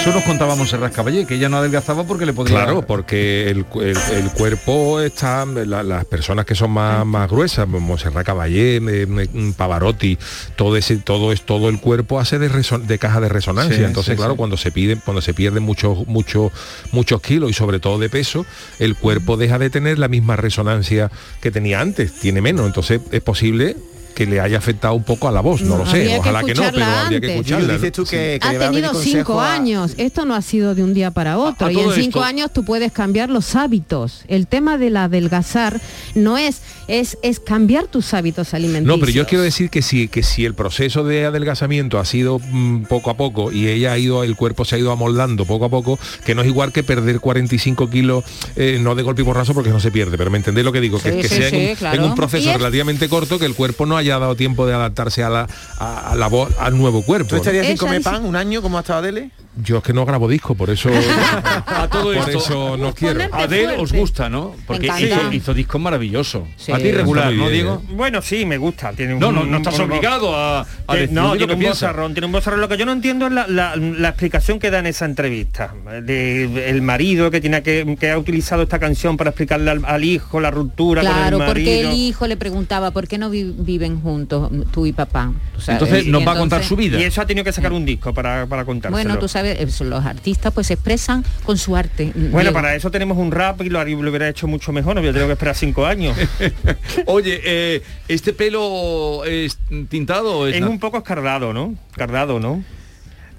[0.00, 2.54] Eso nos contaba Monserrat Caballé, que ella no adelgazaba porque le podía...
[2.54, 7.66] Claro, porque el, el- el cuerpo está, la- las personas que son más, más gruesas,
[7.68, 10.16] Monserrat Caballé, eh, eh, Pavarotti,
[10.56, 13.76] todo ese, todo es todo el cuerpo hace de, reson- de caja de resonancia.
[13.76, 14.36] Sí, Entonces, sí, claro, sí.
[14.38, 16.52] cuando se piden, cuando se pierden muchos, muchos,
[16.92, 18.46] muchos kilos y sobre todo de peso,
[18.78, 22.66] el cuerpo deja de tener la misma resonancia que tenía antes, tiene menos.
[22.66, 23.76] Entonces es posible
[24.18, 26.52] que le haya afectado un poco a la voz, no, lo sé, que ojalá que,
[26.52, 27.30] no, pero escucharla habría que antes.
[27.36, 27.72] escucharla.
[27.74, 29.94] dices tú que, que Ha tenido cinco a- años.
[29.96, 31.66] Esto no ha sido de un día para otro.
[31.66, 34.22] A- a y en cinco esto- años tú puedes cambiar los hábitos.
[34.26, 35.80] El tema del adelgazar
[36.16, 38.86] no es, es, es cambiar tus hábitos alimenticios.
[38.96, 42.40] No, pero yo quiero decir que si, que si el proceso de adelgazamiento ha sido
[42.40, 45.66] mm, poco a poco y ella ha ido, el cuerpo se ha ido amoldando poco
[45.66, 48.24] a poco, que no es igual que perder 45 kilos,
[48.56, 50.80] eh, no de golpe y porrazo porque no se pierde, pero me entendéis lo que
[50.80, 51.96] digo, que, Sí, que sí, sea en, un, claro.
[51.98, 55.28] en un proceso relativamente corto que el cuerpo no haya dado tiempo de adaptarse a
[55.28, 55.46] la,
[55.78, 57.30] a, a la voz, al nuevo cuerpo.
[57.30, 59.30] ¿Tú estarías sin comer pan un año como ha estado Adele?
[59.62, 60.88] Yo es que no grabo disco, por eso,
[61.66, 63.14] A todo por esto, eso no quiero.
[63.14, 63.82] Ponerte Adel fuerte.
[63.82, 64.54] os gusta, ¿no?
[64.66, 66.42] Porque hizo, hizo discos maravillosos.
[66.56, 66.72] Sí.
[66.72, 67.82] A ti regular, ¿no, Diego?
[67.90, 68.92] Bueno, sí, me gusta.
[68.92, 71.64] Tiene un, No, no, no estás un- obligado a, a decir no, lo tiene que
[71.64, 72.60] un bozarrón, tiene un bozarrón.
[72.60, 75.74] Lo que yo no entiendo es la, la- la explicación que da en esa entrevista.
[76.02, 80.04] De, el marido que tiene que, que ha utilizado esta canción para explicarle al, al
[80.04, 81.90] hijo la ruptura Claro, con el porque marido.
[81.90, 85.32] el hijo le preguntaba, ¿por qué no vi- viven juntos tú y papá?
[85.54, 86.98] Tú sabes, Entonces y nos va a contar su vida.
[87.00, 89.02] Y eso ha tenido que sacar un disco para, para contárselo.
[89.02, 89.47] Bueno, tú sabes,
[89.80, 92.12] los artistas pues se expresan con su arte.
[92.14, 92.52] Bueno, Diego.
[92.54, 95.12] para eso tenemos un rap y lo, haría- lo hubiera hecho mucho mejor, no hubiera
[95.14, 96.16] tenido que esperar cinco años.
[97.06, 101.74] Oye, eh, ¿este pelo es tintado es un poco escardado, ¿no?
[101.96, 102.62] Cardado, ¿no?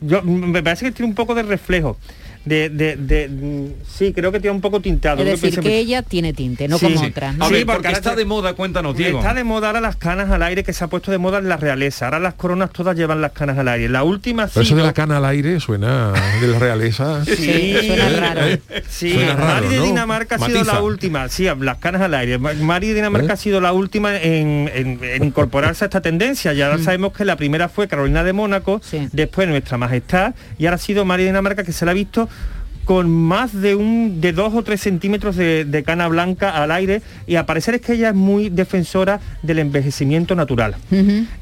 [0.01, 1.97] Yo, me parece que tiene un poco de reflejo.
[2.45, 5.21] De, de- de- sí, creo que tiene un poco tinteado.
[5.23, 6.85] Es decir, que ella tiene tinte, no Sí.
[6.87, 7.05] como Sí.
[7.07, 7.35] otras.
[7.37, 7.45] ¿no?
[7.45, 9.19] A ver, Sí, porque porque ahora está de moda, cuéntanos, Diego.
[9.19, 11.49] Está de moda ahora las canas al aire que se ha puesto de moda en
[11.49, 12.05] la realeza.
[12.05, 13.89] Ahora las coronas todas llevan las canas al aire.
[13.89, 17.23] La última Pero eso de la cana al aire suena de la realeza.
[17.25, 18.41] Sí, suena raro.
[18.45, 18.61] ¿Eh?
[18.89, 19.83] Sí, Suena raro, Mari de ¿no?
[19.85, 20.73] Dinamarca ha sido Matiza.
[20.73, 22.37] la última, sí, las canas al aire.
[22.37, 23.33] Ma- Mari de Dinamarca ¿Eh?
[23.33, 26.53] ha sido la última en, en- en incorporarse a esta tendencia.
[26.53, 26.83] Ya Mm.
[26.83, 28.81] sabemos que la primera fue Carolina de Mónaco,
[29.11, 32.29] después Nuestra Majestad, y ahora ha sido Mari de Dinamarca que se la ha visto
[32.89, 37.03] con más de un de dos o tres centímetros de, de cana blanca al aire
[37.27, 40.73] y a parecer es que ella es muy defensora del envejecimiento natural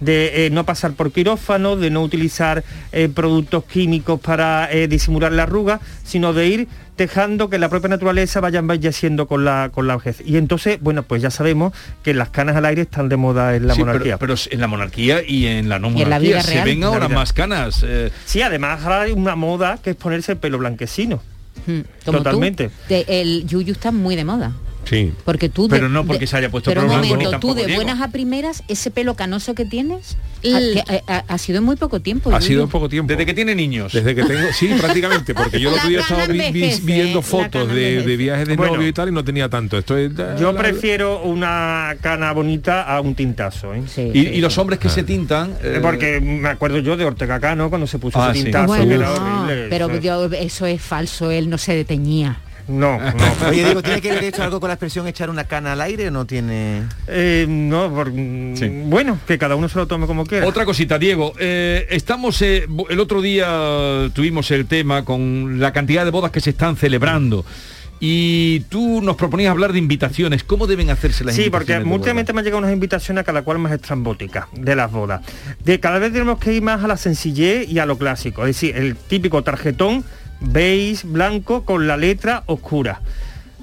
[0.02, 5.32] de eh, no pasar por quirófano, de no utilizar eh, productos químicos para eh, disimular
[5.32, 6.68] la arruga, sino de ir
[6.98, 10.22] dejando que la propia naturaleza vaya embelleciendo con la, con la vejez.
[10.26, 11.72] Y entonces, bueno, pues ya sabemos
[12.04, 14.18] que las canas al aire están de moda en la Sí, monarquía.
[14.18, 16.66] Pero, en la monarquía y en la no Y en la monarquía vida se real.
[16.66, 17.86] ven ahora más canas.
[17.88, 21.22] eh, Sí, además ahora hay una moda que es ponerse el pelo blanquecino.
[21.68, 21.84] Como
[22.20, 22.70] tú, Totalmente.
[22.88, 24.54] te- el yuyu está muy de moda.
[24.90, 25.12] Sí.
[25.26, 25.68] Porque tú...
[25.68, 27.82] Pero no porque se haya puesto Pero pelo momento, tú de Diego.
[27.84, 30.16] buenas a primeras, ese pelo canoso que tienes,
[30.46, 32.34] ha, que ha- sido en muy poco tiempo.
[32.34, 33.10] Ha sido en poco tiempo.
[33.10, 33.92] Desde que tiene niños.
[33.94, 37.22] Desde que tengo, sí, prácticamente, porque yo el otro día estaba vi- vi- viendo la
[37.22, 38.76] fotos de, viajes de Bueno.
[38.76, 39.78] novio y tal y no tenía tanto.
[39.78, 43.74] Esto es, Yo la- prefiero una cana bonita a un tintazo.
[43.74, 43.84] ¿eh?
[44.14, 45.56] y, y los hombres que se tintan...
[45.64, 48.44] eh, Porque me acuerdo yo de Ortega Cano cuando se puso Ah, ese sí.
[48.46, 48.68] tintazo.
[48.68, 49.68] Bueno, que era horrible.
[49.70, 52.40] pero Eso- yo- eso es falso, él no se deteñía.
[52.68, 53.14] No, no.
[53.50, 56.08] Oye, digo, ¿tiene que ver esto algo con la expresión echar una cana al aire
[56.10, 56.84] o no tiene...?
[57.08, 60.46] Eh, no, por- bueno, que cada uno se lo tome como quiera.
[60.46, 61.34] Otra cosita, Diego.
[61.40, 66.42] eh, estamos eh, el otro día tuvimos el tema con la cantidad de bodas que
[66.42, 67.46] se están celebrando.
[68.00, 70.44] Y tú nos proponías hablar de invitaciones.
[70.44, 71.84] ¿Cómo deben hacerse las Sí, porque invitaciones?
[71.86, 71.96] de boda?
[71.96, 75.22] últimamente me han llegado unas invitaciones a cada cual más estrambóticas de las bodas.
[75.64, 78.44] De cada vez tenemos que ir más a la sencillez y a lo clásico.
[78.46, 80.04] Es decir, el típico tarjetón
[80.40, 83.02] beige, blanco, con la letra oscura.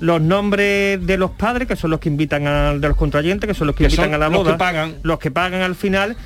[0.01, 3.55] Los nombres de los padres, que son los que invitan a, de los contrayentes, que
[3.55, 4.53] son los que, Que invitan a la los boda.
[4.53, 4.95] que pagan.
[5.03, 6.16] Los que pagan al final.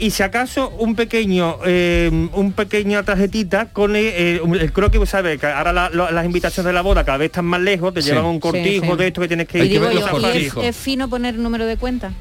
[0.00, 5.40] Y si acaso un pequeño, eh, un pequeña tarjetita con el, eh, el croquis, ¿sabes?
[5.40, 8.00] Que ahora la- la- las invitaciones de la boda cada vez están más lejos, te
[8.02, 8.10] Sí.
[8.10, 8.96] llevan un cortijo Sí, sí.
[8.96, 9.68] de esto que tienes que Y ir.
[9.70, 10.64] digo que yo, ver los ¿y es, cortijos.
[10.64, 12.12] es fino poner número de cuenta?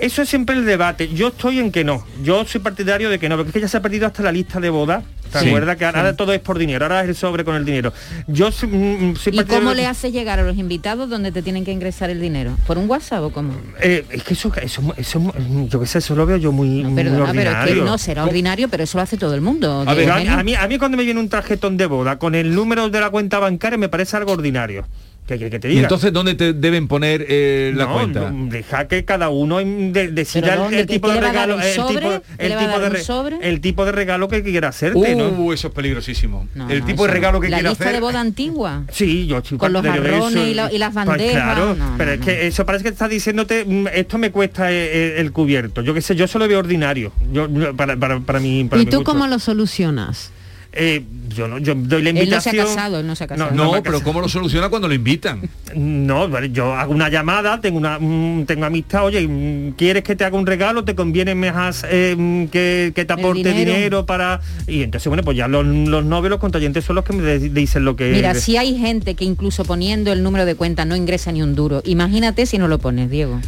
[0.00, 1.08] Eso es siempre el debate.
[1.12, 2.04] Yo estoy en que no.
[2.22, 4.32] Yo soy partidario de que no, porque es que ya se ha perdido hasta la
[4.32, 5.04] lista de bodas.
[5.30, 6.16] ¿Te Sí, acuerdas que ahora sí.
[6.16, 6.84] todo es por dinero?
[6.86, 7.92] Ahora es el sobre con el dinero.
[8.26, 11.30] Yo soy, mm, soy ¿Y partidario cómo de- le haces llegar a los invitados donde
[11.30, 12.56] te tienen que ingresar el dinero?
[12.66, 13.54] ¿Por un WhatsApp o cómo?
[13.80, 15.32] Eh, es que eso, eso, eso,
[15.68, 17.84] yo qué sé, eso lo veo yo muy, muy Perdona, pero es ordinario.
[17.84, 19.84] que no será ordinario, pero eso lo hace todo el mundo.
[19.86, 22.52] A, ver, a mí, a mí cuando me viene un tarjetón de boda con el
[22.52, 24.84] número de la cuenta bancaria me parece algo ordinario.
[25.30, 28.30] ¿Qué quieres que te ¿Y entonces dónde te deben poner eh, la No, cuenta?
[28.32, 31.94] no, deja que cada uno de- decida ¿Pero el, tipo de regalo, el sobre?
[31.94, 33.36] tipo, ¿Que el le va a tipo dar de un re- sobre?
[33.48, 35.28] el tipo de regalo que quiera hacerte, ¿no?
[35.28, 36.48] Uh, eso es peligrosísimo.
[36.56, 37.42] No, el no, tipo de regalo no.
[37.42, 37.94] que La quiere lista hacer.
[37.94, 38.82] de boda antigua.
[38.90, 40.46] Sí, yo estoy Con los eso.
[40.48, 41.32] y la- y las Pues bandejas.
[41.42, 42.26] claro, No, no, pero es no.
[42.26, 45.80] que eso parece que está diciéndote, mm, esto me cuesta eh, eh, el, cubierto.
[45.82, 47.12] Yo qué sé, yo solo veo ordinario.
[47.32, 50.32] Yo, para, para, para mí, para ¿Y tú cómo lo solucionas?
[50.72, 51.02] Eh,
[51.34, 52.66] yo no, yo doy la Él no se ha invitación.
[52.66, 53.50] casado, él no se ha casado.
[53.52, 54.04] No, me ha pero casado.
[54.04, 55.48] ¿cómo lo soluciona cuando lo invitan?
[55.74, 60.14] No, vale, yo hago una llamada, tengo una mm, tengo amistad, oye, mm, ¿quieres que
[60.16, 60.84] te haga un regalo?
[60.84, 63.72] ¿Te conviene más eh, que, que te aporte dinero.
[63.72, 64.06] dinero.
[64.06, 64.40] para...?
[64.68, 67.48] Y entonces, bueno, pues ya los, los novios, los contrayentes son los que me de-
[67.50, 68.10] dicen lo que...
[68.12, 71.54] Mira, si hay gente que incluso poniendo el número de cuenta no ingresa ni un
[71.56, 71.82] duro.
[71.84, 73.40] Imagínate si no lo pones, Diego.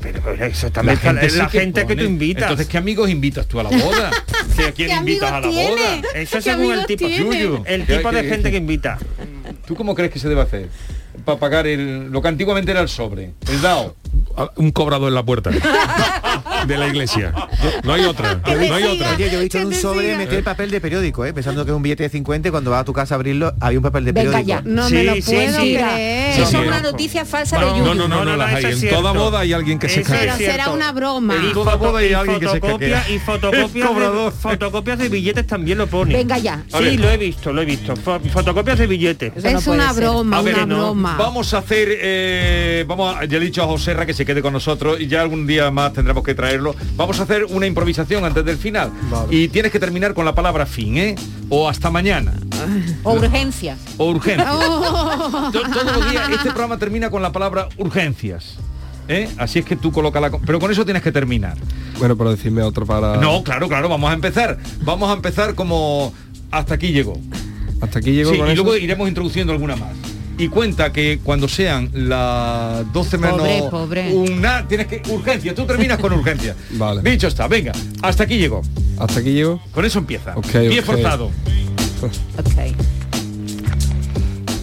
[0.00, 2.08] Pero, eso también está- es la sí gente que tú pone.
[2.10, 2.42] invitas.
[2.42, 4.10] Entonces, ¿qué amigos invitas tú a la boda?
[4.56, 6.02] ¿Sí, ¿A quién ¿Qué invitas a la boda?
[6.14, 7.62] Eso ¿Qué según el tipo, tiene?
[7.66, 8.98] El ¿Qué- tipo de gente que invita.
[9.66, 10.68] ¿Tú cómo crees que se debe hacer?
[11.24, 13.94] Para pagar el, lo que antiguamente era el sobre, el DAO.
[14.36, 15.50] Ah, Un cobrado en la puerta
[16.66, 17.32] de la iglesia.
[17.84, 18.40] No hay otra.
[18.44, 19.12] No hay otra.
[19.14, 21.32] Oye, yo he visto en un sobre meter papel de periódico, ¿eh?
[21.32, 23.52] pensando que es un billete de 50 y cuando vas a tu casa a abrirlo
[23.60, 24.48] había un papel de Venga periódico.
[24.48, 24.62] ya.
[24.64, 25.74] No Sí, me lo sí, puedo sí.
[25.74, 26.40] creer.
[26.40, 27.84] Eso es una noticia falsa de No, Yuyu.
[27.84, 28.64] No, no, no, No, no, no, las no, hay.
[28.64, 30.20] En toda boda hay alguien que se Eso cae.
[30.20, 31.36] Pero es será una broma.
[31.48, 33.10] Y toda boda hay alguien que se fotocopia- caquea.
[33.14, 36.14] y fotocopias de, fotocopias de billetes también lo pone.
[36.14, 36.62] Venga ya.
[36.68, 37.94] Sí, lo he visto, lo he visto.
[37.96, 39.32] Fo- fotocopias de billetes.
[39.44, 43.66] Es una broma, una no, Vamos a hacer, eh, vamos a- ya he dicho a
[43.66, 46.74] José Ra que se quede con nosotros y ya algún día más tendremos que traerlo.
[46.96, 48.90] Vamos a hacer una improvisación antes del final.
[49.30, 51.14] Y tienes que terminar con la palabra fin, ¿eh?
[51.48, 52.32] O hasta mañana.
[53.02, 53.76] O urgencia.
[53.96, 54.46] O urgencia.
[54.52, 55.50] Oh.
[55.52, 58.56] To- Todos los días este programa termina con la palabra urgencias.
[59.08, 59.28] ¿eh?
[59.38, 60.30] Así es que tú colocas la...
[60.30, 61.56] Pero con eso tienes que terminar.
[61.98, 63.16] Bueno, pero decirme otro para...
[63.16, 64.58] No, claro, claro, vamos a empezar.
[64.82, 66.12] Vamos a empezar como
[66.50, 67.14] hasta aquí llegó.
[67.80, 68.62] Hasta aquí llego Sí, con y eso.
[68.62, 69.90] luego iremos introduciendo alguna más.
[70.40, 74.14] Y cuenta que cuando sean las 12 menos Pobre, pobre.
[74.14, 76.56] una, tienes que urgencia, tú terminas con urgencia.
[76.72, 77.02] Vale.
[77.08, 78.62] Dicho está, venga, hasta aquí llegó.
[78.98, 79.60] Hasta aquí llego.
[79.72, 80.34] Con eso empieza.
[80.36, 80.86] Ok, Pie ok.
[80.86, 81.26] forzado.
[82.38, 82.74] Ok.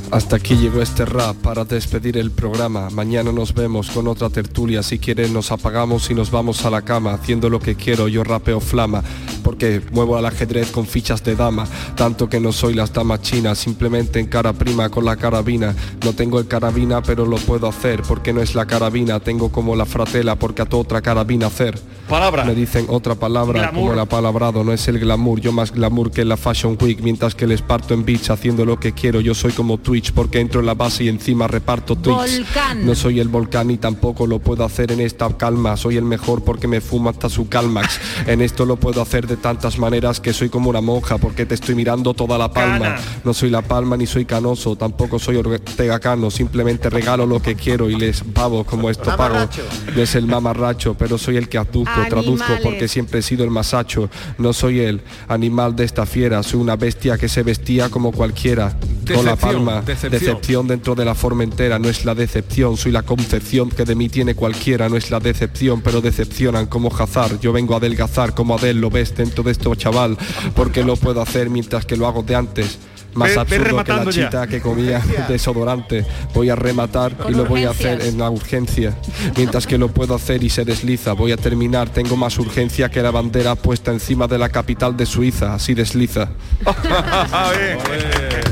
[0.09, 2.89] Hasta aquí llegó este rap para despedir el programa.
[2.89, 4.81] Mañana nos vemos con otra tertulia.
[4.81, 7.13] Si quieres nos apagamos y nos vamos a la cama.
[7.13, 9.03] Haciendo lo que quiero, yo rapeo flama.
[9.47, 11.65] Porque muevo al ajedrez con fichas de dama.
[11.95, 13.57] Tanto que no soy las damas chinas.
[13.57, 15.73] Simplemente en cara prima con la carabina.
[16.03, 18.01] No tengo el carabina pero lo puedo hacer.
[18.01, 19.21] Porque no es la carabina.
[19.21, 21.79] Tengo como la fratela porque a tu otra carabina hacer.
[22.09, 22.43] Palabra.
[22.43, 23.79] Me dicen otra palabra Glamour.
[23.79, 24.65] como el apalabrado.
[24.65, 25.39] No es el glamour.
[25.39, 26.99] Yo más glamour que en la Fashion Week.
[27.01, 29.21] Mientras que les parto en beach haciendo lo que quiero.
[29.21, 32.39] Yo soy como Twitch porque entro en la base y encima reparto tweets.
[32.39, 32.85] Volcán.
[32.85, 35.77] No soy el volcán y tampoco lo puedo hacer en esta calma.
[35.77, 37.97] Soy el mejor porque me fumo hasta su calmax.
[38.27, 41.55] En esto lo puedo hacer de tantas maneras que soy como una monja porque te
[41.55, 42.79] estoy mirando toda la palma.
[42.79, 42.95] Cana.
[43.23, 46.29] No soy la palma ni soy canoso, tampoco soy Ortega Cano.
[46.29, 49.49] Simplemente regalo lo que quiero y les pavo como esto pago.
[49.95, 52.63] Es el mamarracho, pero soy el que aduzco, traduzco Animales.
[52.63, 54.09] porque siempre he sido el masacho.
[54.37, 58.75] No soy el animal de esta fiera, soy una bestia que se vestía como cualquiera.
[59.15, 60.11] Con la Decepción, palma, decepción.
[60.11, 63.95] decepción dentro de la forma entera, no es la decepción, soy la concepción que de
[63.95, 67.39] mí tiene cualquiera, no es la decepción, pero decepcionan como Hazard.
[67.39, 70.17] Yo vengo a adelgazar como Adel, lo ves dentro de esto chaval,
[70.55, 72.79] porque lo puedo hacer mientras que lo hago de antes.
[73.13, 74.11] Más Ve- ve absurdo que la ya.
[74.11, 76.05] chita que comía desodorante.
[76.35, 78.95] Voy a rematar y lo voy a hacer en la urgencia.
[79.35, 81.13] Mientras que lo puedo hacer y se desliza.
[81.13, 81.89] Voy a terminar.
[81.89, 85.55] Tengo más urgencia que la bandera puesta encima de la capital de Suiza.
[85.55, 86.29] Así desliza.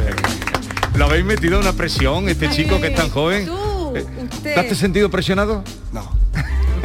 [0.96, 0.98] A.
[0.98, 3.50] ¿Lo habéis metido una presión, este chico que es tan joven?
[3.96, 4.06] Eh,
[4.44, 5.64] ¿Te has sentido presionado?
[5.92, 6.16] No.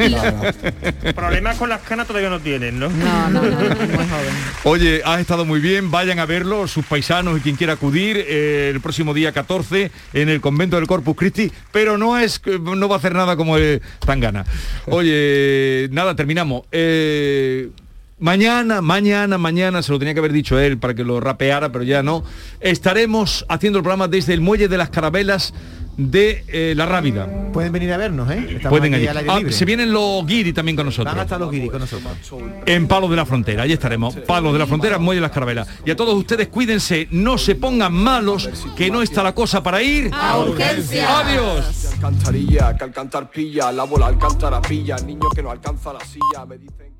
[1.15, 2.89] Problemas con las canas todavía no tienen, ¿no?
[2.89, 3.67] No, no, no, no.
[4.63, 8.71] Oye, has estado muy bien, vayan a verlo, sus paisanos y quien quiera acudir eh,
[8.73, 12.95] el próximo día 14 en el convento del Corpus Christi, pero no es no va
[12.95, 14.45] a hacer nada como el Tangana.
[14.87, 16.63] Oye, nada, terminamos.
[16.71, 17.69] Eh,
[18.21, 21.83] Mañana, mañana, mañana, se lo tenía que haber dicho él para que lo rapeara, pero
[21.83, 22.23] ya no.
[22.59, 25.55] Estaremos haciendo el programa desde el Muelle de las Carabelas
[25.97, 27.27] de eh, La Rábida.
[27.51, 28.45] Pueden venir a vernos, ¿eh?
[28.57, 29.07] Estamos Pueden allí.
[29.07, 31.15] Ah, se vienen los guiri también con nosotros.
[31.15, 32.13] Van hasta los guiris con nosotros.
[32.67, 34.15] En Palos de la Frontera, ahí estaremos.
[34.17, 35.67] Palos de la Frontera, Muelle de las Carabelas.
[35.83, 38.47] Y a todos ustedes cuídense, no se pongan malos,
[38.77, 40.11] que no está la cosa para ir.
[40.13, 41.21] A urgencia.
[41.21, 41.93] Adiós.
[41.93, 46.59] Alcantarilla, que alcantar pilla, la bola alcanzara pilla, niño que no alcanza la silla, me
[46.59, 46.90] dicen que...